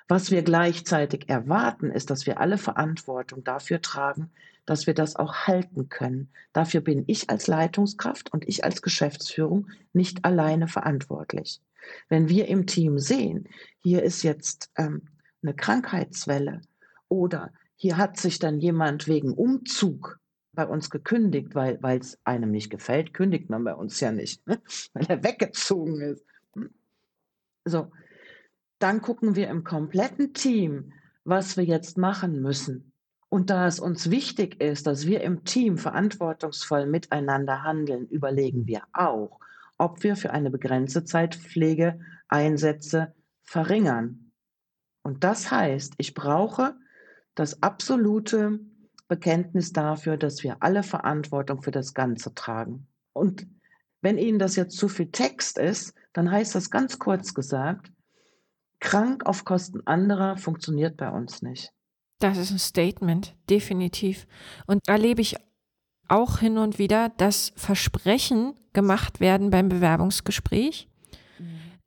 Was 0.07 0.31
wir 0.31 0.41
gleichzeitig 0.41 1.29
erwarten, 1.29 1.91
ist, 1.91 2.09
dass 2.09 2.25
wir 2.25 2.39
alle 2.39 2.57
Verantwortung 2.57 3.43
dafür 3.43 3.83
tragen, 3.83 4.31
dass 4.65 4.87
wir 4.87 4.95
das 4.95 5.15
auch 5.15 5.45
halten 5.45 5.89
können. 5.89 6.31
Dafür 6.53 6.81
bin 6.81 7.03
ich 7.05 7.29
als 7.29 7.45
Leitungskraft 7.45 8.33
und 8.33 8.47
ich 8.49 8.63
als 8.63 8.81
Geschäftsführung 8.81 9.67
nicht 9.93 10.25
alleine 10.25 10.67
verantwortlich. 10.67 11.61
Wenn 12.07 12.29
wir 12.29 12.47
im 12.47 12.65
Team 12.65 12.99
sehen, 12.99 13.47
hier 13.81 14.03
ist 14.03 14.23
jetzt 14.23 14.71
ähm, 14.77 15.03
eine 15.41 15.53
Krankheitswelle 15.53 16.61
oder 17.07 17.51
hier 17.75 17.97
hat 17.97 18.17
sich 18.17 18.39
dann 18.39 18.59
jemand 18.59 19.07
wegen 19.07 19.33
Umzug 19.33 20.19
bei 20.53 20.65
uns 20.65 20.89
gekündigt, 20.89 21.55
weil 21.55 21.79
es 21.99 22.19
einem 22.25 22.51
nicht 22.51 22.69
gefällt, 22.69 23.13
kündigt 23.13 23.49
man 23.49 23.63
bei 23.63 23.73
uns 23.73 23.99
ja 23.99 24.11
nicht, 24.11 24.45
ne? 24.47 24.61
weil 24.93 25.05
er 25.07 25.23
weggezogen 25.23 26.01
ist. 26.01 26.25
Hm? 26.55 26.69
So, 27.65 27.91
dann 28.79 29.01
gucken 29.01 29.35
wir 29.35 29.49
im 29.49 29.63
kompletten 29.63 30.33
Team, 30.33 30.93
was 31.23 31.55
wir 31.55 31.63
jetzt 31.63 31.97
machen 31.97 32.41
müssen. 32.41 32.91
Und 33.29 33.51
da 33.51 33.67
es 33.67 33.79
uns 33.79 34.09
wichtig 34.09 34.59
ist, 34.59 34.87
dass 34.87 35.05
wir 35.05 35.21
im 35.21 35.43
Team 35.43 35.77
verantwortungsvoll 35.77 36.87
miteinander 36.87 37.63
handeln, 37.63 38.07
überlegen 38.07 38.65
wir 38.65 38.81
auch, 38.91 39.39
ob 39.79 40.03
wir 40.03 40.15
für 40.15 40.31
eine 40.31 40.51
begrenzte 40.51 41.05
Zeit 41.05 41.35
Pflegeeinsätze 41.35 43.15
verringern. 43.43 44.31
Und 45.01 45.23
das 45.23 45.49
heißt, 45.49 45.93
ich 45.97 46.13
brauche 46.13 46.75
das 47.33 47.63
absolute 47.63 48.59
Bekenntnis 49.07 49.73
dafür, 49.73 50.17
dass 50.17 50.43
wir 50.43 50.57
alle 50.59 50.83
Verantwortung 50.83 51.63
für 51.63 51.71
das 51.71 51.95
Ganze 51.95 52.35
tragen. 52.35 52.87
Und 53.13 53.47
wenn 54.01 54.17
Ihnen 54.17 54.37
das 54.37 54.55
jetzt 54.55 54.77
zu 54.77 54.87
viel 54.87 55.11
Text 55.11 55.57
ist, 55.57 55.95
dann 56.13 56.29
heißt 56.29 56.53
das 56.53 56.69
ganz 56.69 56.99
kurz 56.99 57.33
gesagt, 57.33 57.91
Krank 58.79 59.25
auf 59.25 59.45
Kosten 59.45 59.81
anderer 59.87 60.37
funktioniert 60.37 60.95
bei 60.97 61.09
uns 61.09 61.41
nicht. 61.41 61.73
Das 62.19 62.37
ist 62.37 62.51
ein 62.51 62.59
Statement, 62.59 63.35
definitiv. 63.49 64.27
Und 64.67 64.81
da 64.85 64.93
erlebe 64.93 65.21
ich 65.21 65.35
auch 66.09 66.39
hin 66.39 66.57
und 66.57 66.79
wieder, 66.79 67.09
dass 67.17 67.53
Versprechen 67.55 68.53
gemacht 68.73 69.19
werden 69.19 69.49
beim 69.49 69.69
Bewerbungsgespräch, 69.69 70.87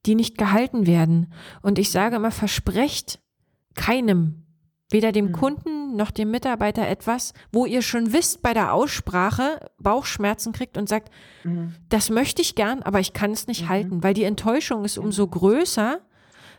die 0.06 0.14
nicht 0.14 0.38
gehalten 0.38 0.87
werden. 0.87 1.32
Und 1.62 1.78
ich 1.78 1.90
sage 1.90 2.16
immer, 2.16 2.30
versprecht 2.30 3.20
keinem, 3.74 4.44
weder 4.90 5.12
dem 5.12 5.26
mhm. 5.26 5.32
Kunden 5.32 5.96
noch 5.96 6.11
dem 6.11 6.30
Mitarbeiter 6.30 6.87
etwas, 6.87 7.32
wo 7.52 7.66
ihr 7.66 7.82
schon 7.82 8.12
wisst 8.12 8.42
bei 8.42 8.52
der 8.54 8.72
Aussprache 8.72 9.70
Bauchschmerzen 9.78 10.52
kriegt 10.52 10.76
und 10.76 10.88
sagt, 10.88 11.11
mhm. 11.44 11.74
das 11.88 12.11
möchte 12.11 12.42
ich 12.42 12.54
gern, 12.54 12.82
aber 12.82 13.00
ich 13.00 13.12
kann 13.12 13.30
es 13.30 13.46
nicht 13.46 13.62
mhm. 13.62 13.68
halten, 13.68 14.02
weil 14.02 14.14
die 14.14 14.24
Enttäuschung 14.24 14.85
ist 14.85 14.98
umso 14.98 15.26
größer, 15.26 16.00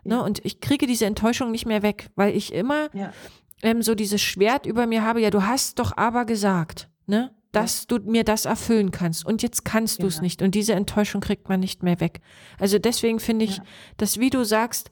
Ne? 0.03 0.21
Und 0.21 0.43
ich 0.45 0.59
kriege 0.59 0.85
diese 0.85 1.05
Enttäuschung 1.05 1.51
nicht 1.51 1.65
mehr 1.65 1.81
weg, 1.81 2.09
weil 2.15 2.35
ich 2.35 2.53
immer 2.53 2.89
Ja. 2.93 3.13
ähm, 3.61 3.81
so 3.81 3.95
dieses 3.95 4.21
Schwert 4.21 4.65
über 4.65 4.87
mir 4.87 5.03
habe, 5.03 5.21
ja, 5.21 5.29
du 5.29 5.43
hast 5.43 5.79
doch 5.79 5.95
aber 5.95 6.25
gesagt, 6.25 6.89
ne? 7.05 7.31
Dass 7.53 7.87
du 7.87 7.99
mir 7.99 8.25
das 8.25 8.43
erfüllen 8.45 8.91
kannst. 8.91 9.25
Und 9.25 9.41
jetzt 9.41 9.63
kannst 9.63 10.03
du 10.03 10.07
es 10.07 10.15
Genau. 10.15 10.23
nicht. 10.23 10.41
Und 10.41 10.53
diese 10.55 10.73
Enttäuschung 10.73 11.21
kriegt 11.21 11.47
man 11.47 11.61
nicht 11.61 11.81
mehr 11.83 12.01
weg. 12.01 12.19
Also 12.59 12.77
deswegen 12.79 13.19
finde 13.21 13.45
ich, 13.45 13.57
Ja. 13.57 13.63
dass, 13.97 14.19
wie 14.19 14.29
du 14.29 14.43
sagst, 14.43 14.89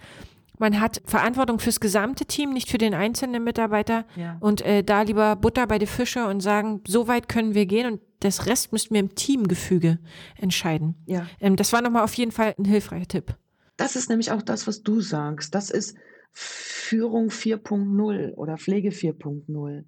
man 0.60 0.80
hat 0.80 1.02
Verantwortung 1.06 1.58
fürs 1.60 1.80
gesamte 1.80 2.26
Team, 2.26 2.54
nicht 2.54 2.70
für 2.70 2.78
den 2.78 2.94
einzelnen 2.94 3.44
Mitarbeiter. 3.44 4.06
Ja. 4.16 4.38
Und 4.40 4.62
äh, 4.62 4.84
da 4.84 5.02
lieber 5.02 5.36
Butter 5.36 5.66
bei 5.66 5.80
die 5.80 5.88
Fische 5.88 6.28
und 6.28 6.40
sagen, 6.42 6.82
so 6.88 7.08
weit 7.08 7.28
können 7.28 7.56
wir 7.56 7.66
gehen 7.66 7.92
und 7.94 8.02
das 8.20 8.46
Rest 8.46 8.72
müssten 8.72 8.94
wir 8.94 9.00
im 9.02 9.16
Teamgefüge 9.16 9.98
entscheiden. 10.38 10.96
Ja. 11.08 11.26
Ähm, 11.40 11.56
das 11.56 11.74
war 11.74 11.82
nochmal 11.82 12.04
auf 12.04 12.14
jeden 12.14 12.32
Fall 12.32 12.54
ein 12.60 12.66
hilfreicher 12.66 13.08
Tipp. 13.08 13.36
Das 13.78 13.96
ist 13.96 14.10
nämlich 14.10 14.32
auch 14.32 14.44
das, 14.44 14.68
was 14.68 14.84
du 14.84 15.02
sagst. 15.02 15.56
Das 15.56 15.72
ist 15.72 15.98
Führung 16.32 17.30
4.0 17.30 18.34
oder 18.36 18.58
Pflege 18.58 18.90
4.0. 18.92 19.86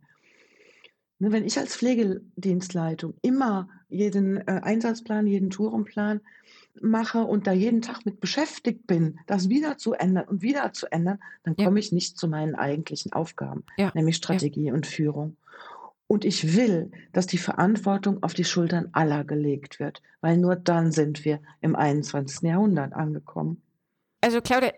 Ne, 1.23 1.31
wenn 1.31 1.45
ich 1.45 1.57
als 1.57 1.77
Pflegedienstleitung 1.77 3.13
immer 3.21 3.69
jeden 3.87 4.45
äh, 4.45 4.59
Einsatzplan, 4.61 5.25
jeden 5.25 5.51
Tourenplan 5.51 6.19
mache 6.81 7.19
und 7.23 7.47
da 7.47 7.53
jeden 7.53 7.81
Tag 7.81 8.05
mit 8.05 8.19
beschäftigt 8.19 8.87
bin, 8.87 9.19
das 9.25 9.47
wieder 9.47 9.77
zu 9.77 9.93
ändern 9.93 10.27
und 10.27 10.41
wieder 10.41 10.73
zu 10.73 10.91
ändern, 10.91 11.19
dann 11.43 11.55
Ja. 11.57 11.63
komme 11.63 11.79
ich 11.79 11.93
nicht 11.93 12.17
zu 12.17 12.27
meinen 12.27 12.55
eigentlichen 12.55 13.13
Aufgaben, 13.13 13.63
Ja, 13.77 13.89
nämlich 13.93 14.17
Strategie 14.17 14.73
und 14.73 14.85
Führung. 14.85 15.37
Und 16.07 16.25
ich 16.25 16.57
will, 16.57 16.91
dass 17.13 17.25
die 17.25 17.37
Verantwortung 17.37 18.21
auf 18.21 18.33
die 18.33 18.43
Schultern 18.43 18.89
aller 18.91 19.23
gelegt 19.23 19.79
wird, 19.79 20.01
weil 20.19 20.35
nur 20.37 20.57
dann 20.57 20.91
sind 20.91 21.23
wir 21.23 21.39
im 21.61 21.77
21. 21.77 22.41
Jahrhundert 22.49 22.91
angekommen. 22.91 23.61
Also 24.19 24.41
Claudia, 24.41 24.73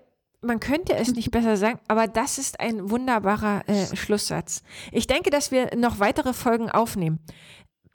man 0.46 0.60
könnte 0.60 0.96
es 0.96 1.14
nicht 1.14 1.32
besser 1.32 1.58
sagen, 1.58 1.80
aber 1.88 2.08
das 2.08 2.38
ist 2.38 2.60
ein 2.60 2.90
wunderbarer 2.90 3.68
äh, 3.68 3.96
Schlusssatz. 3.96 4.64
Ich 4.92 5.08
denke, 5.08 5.30
dass 5.30 5.52
wir 5.52 5.76
noch 5.76 6.00
weitere 6.00 6.34
Folgen 6.34 6.70
aufnehmen. 6.70 7.20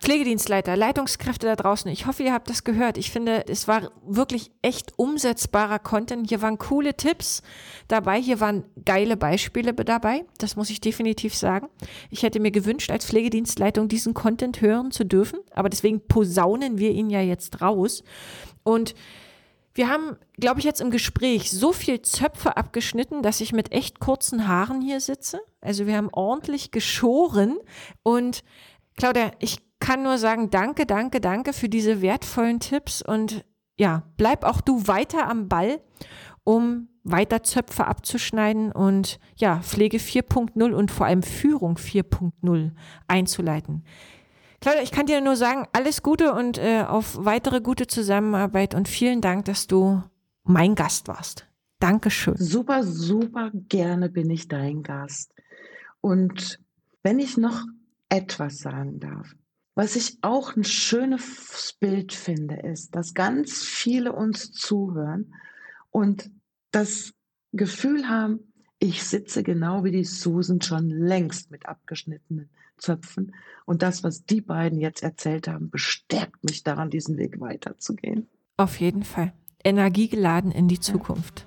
Pflegedienstleiter, 0.00 0.76
Leitungskräfte 0.76 1.46
da 1.46 1.56
draußen, 1.56 1.90
ich 1.90 2.06
hoffe, 2.06 2.22
ihr 2.22 2.32
habt 2.32 2.48
das 2.48 2.64
gehört. 2.64 2.96
Ich 2.96 3.10
finde, 3.10 3.46
es 3.48 3.68
war 3.68 3.90
wirklich 4.06 4.50
echt 4.62 4.94
umsetzbarer 4.96 5.78
Content. 5.78 6.30
Hier 6.30 6.40
waren 6.40 6.56
coole 6.56 6.96
Tipps 6.96 7.42
dabei, 7.86 8.18
hier 8.20 8.40
waren 8.40 8.64
geile 8.86 9.18
Beispiele 9.18 9.74
dabei. 9.74 10.24
Das 10.38 10.56
muss 10.56 10.70
ich 10.70 10.80
definitiv 10.80 11.34
sagen. 11.34 11.68
Ich 12.08 12.22
hätte 12.22 12.40
mir 12.40 12.50
gewünscht, 12.50 12.90
als 12.90 13.04
Pflegedienstleitung 13.04 13.88
diesen 13.88 14.14
Content 14.14 14.62
hören 14.62 14.90
zu 14.90 15.04
dürfen, 15.04 15.40
aber 15.50 15.68
deswegen 15.68 16.00
posaunen 16.00 16.78
wir 16.78 16.92
ihn 16.92 17.10
ja 17.10 17.20
jetzt 17.20 17.60
raus. 17.60 18.02
Und 18.62 18.94
wir 19.74 19.88
haben, 19.88 20.16
glaube 20.38 20.58
ich, 20.58 20.64
jetzt 20.64 20.80
im 20.80 20.90
Gespräch 20.90 21.50
so 21.50 21.72
viel 21.72 22.02
Zöpfe 22.02 22.56
abgeschnitten, 22.56 23.22
dass 23.22 23.40
ich 23.40 23.52
mit 23.52 23.72
echt 23.72 24.00
kurzen 24.00 24.48
Haaren 24.48 24.80
hier 24.80 25.00
sitze. 25.00 25.40
Also 25.60 25.86
wir 25.86 25.96
haben 25.96 26.08
ordentlich 26.12 26.70
geschoren. 26.70 27.58
Und 28.02 28.42
Claudia, 28.96 29.30
ich 29.38 29.58
kann 29.78 30.02
nur 30.02 30.18
sagen, 30.18 30.50
danke, 30.50 30.86
danke, 30.86 31.20
danke 31.20 31.52
für 31.52 31.68
diese 31.68 32.02
wertvollen 32.02 32.60
Tipps. 32.60 33.00
Und 33.00 33.44
ja, 33.76 34.02
bleib 34.16 34.44
auch 34.44 34.60
du 34.60 34.86
weiter 34.86 35.28
am 35.28 35.48
Ball, 35.48 35.80
um 36.44 36.88
weiter 37.02 37.42
Zöpfe 37.42 37.86
abzuschneiden 37.86 38.72
und 38.72 39.18
ja, 39.36 39.60
Pflege 39.62 39.98
4.0 39.98 40.72
und 40.72 40.90
vor 40.90 41.06
allem 41.06 41.22
Führung 41.22 41.76
4.0 41.76 42.72
einzuleiten. 43.08 43.84
Claudia, 44.60 44.82
ich 44.82 44.92
kann 44.92 45.06
dir 45.06 45.22
nur 45.22 45.36
sagen, 45.36 45.66
alles 45.72 46.02
Gute 46.02 46.34
und 46.34 46.58
äh, 46.58 46.82
auf 46.82 47.16
weitere 47.24 47.62
gute 47.62 47.86
Zusammenarbeit 47.86 48.74
und 48.74 48.88
vielen 48.88 49.22
Dank, 49.22 49.46
dass 49.46 49.66
du 49.66 50.02
mein 50.44 50.74
Gast 50.74 51.08
warst. 51.08 51.46
Dankeschön. 51.78 52.36
Super, 52.36 52.82
super 52.84 53.50
gerne 53.54 54.10
bin 54.10 54.28
ich 54.28 54.48
dein 54.48 54.82
Gast. 54.82 55.32
Und 56.02 56.60
wenn 57.02 57.18
ich 57.18 57.38
noch 57.38 57.64
etwas 58.10 58.58
sagen 58.58 59.00
darf, 59.00 59.34
was 59.74 59.96
ich 59.96 60.18
auch 60.20 60.56
ein 60.56 60.64
schönes 60.64 61.74
Bild 61.80 62.12
finde, 62.12 62.56
ist, 62.56 62.94
dass 62.94 63.14
ganz 63.14 63.62
viele 63.62 64.12
uns 64.12 64.52
zuhören 64.52 65.34
und 65.90 66.30
das 66.70 67.14
Gefühl 67.52 68.08
haben, 68.10 68.49
ich 68.80 69.04
sitze 69.04 69.42
genau 69.42 69.84
wie 69.84 69.90
die 69.92 70.04
Susan 70.04 70.60
schon 70.62 70.88
längst 70.88 71.50
mit 71.50 71.66
abgeschnittenen 71.66 72.48
Zöpfen. 72.78 73.34
Und 73.66 73.82
das, 73.82 74.02
was 74.02 74.24
die 74.24 74.40
beiden 74.40 74.80
jetzt 74.80 75.02
erzählt 75.02 75.46
haben, 75.48 75.70
bestärkt 75.70 76.42
mich 76.42 76.64
daran, 76.64 76.88
diesen 76.88 77.18
Weg 77.18 77.40
weiterzugehen. 77.40 78.26
Auf 78.56 78.80
jeden 78.80 79.04
Fall. 79.04 79.34
Energiegeladen 79.62 80.50
in 80.50 80.66
die 80.66 80.80
Zukunft. 80.80 81.46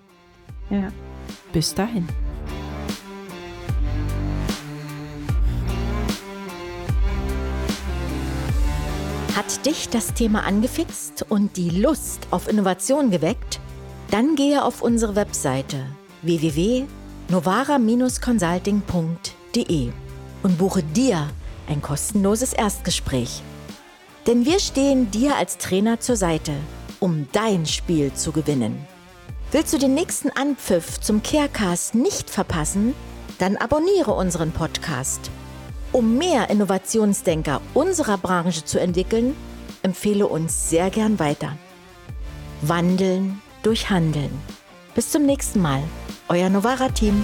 Ja. 0.69 0.91
Bis 1.51 1.73
dahin. 1.73 2.07
Hat 9.35 9.65
dich 9.65 9.89
das 9.89 10.13
Thema 10.13 10.43
angefixt 10.43 11.25
und 11.27 11.57
die 11.57 11.71
Lust 11.71 12.27
auf 12.29 12.47
Innovation 12.47 13.09
geweckt? 13.09 13.59
Dann 14.11 14.35
gehe 14.35 14.63
auf 14.63 14.83
unsere 14.83 15.15
Webseite 15.15 15.87
www.novara-consulting.de 17.27 19.91
und 20.43 20.57
buche 20.57 20.83
dir 20.83 21.29
ein 21.67 21.81
kostenloses 21.81 22.53
Erstgespräch. 22.53 23.41
Denn 24.27 24.45
wir 24.45 24.59
stehen 24.59 25.11
dir 25.11 25.35
als 25.35 25.57
Trainer 25.57 25.99
zur 25.99 26.15
Seite, 26.15 26.53
um 26.99 27.27
dein 27.31 27.65
Spiel 27.65 28.13
zu 28.13 28.31
gewinnen. 28.31 28.87
Willst 29.51 29.73
du 29.73 29.77
den 29.77 29.93
nächsten 29.93 30.29
Anpfiff 30.31 30.99
zum 30.99 31.21
Carecast 31.21 31.95
nicht 31.95 32.29
verpassen? 32.29 32.93
Dann 33.39 33.57
abonniere 33.57 34.11
unseren 34.11 34.51
Podcast. 34.51 35.29
Um 35.91 36.17
mehr 36.17 36.49
Innovationsdenker 36.49 37.61
unserer 37.73 38.17
Branche 38.17 38.65
zu 38.65 38.79
entwickeln, 38.79 39.35
empfehle 39.83 40.27
uns 40.27 40.69
sehr 40.69 40.89
gern 40.89 41.19
weiter. 41.19 41.57
Wandeln 42.61 43.41
durch 43.61 43.89
Handeln. 43.89 44.31
Bis 44.95 45.09
zum 45.09 45.25
nächsten 45.25 45.59
Mal. 45.59 45.81
Euer 46.29 46.49
Novara-Team. 46.49 47.23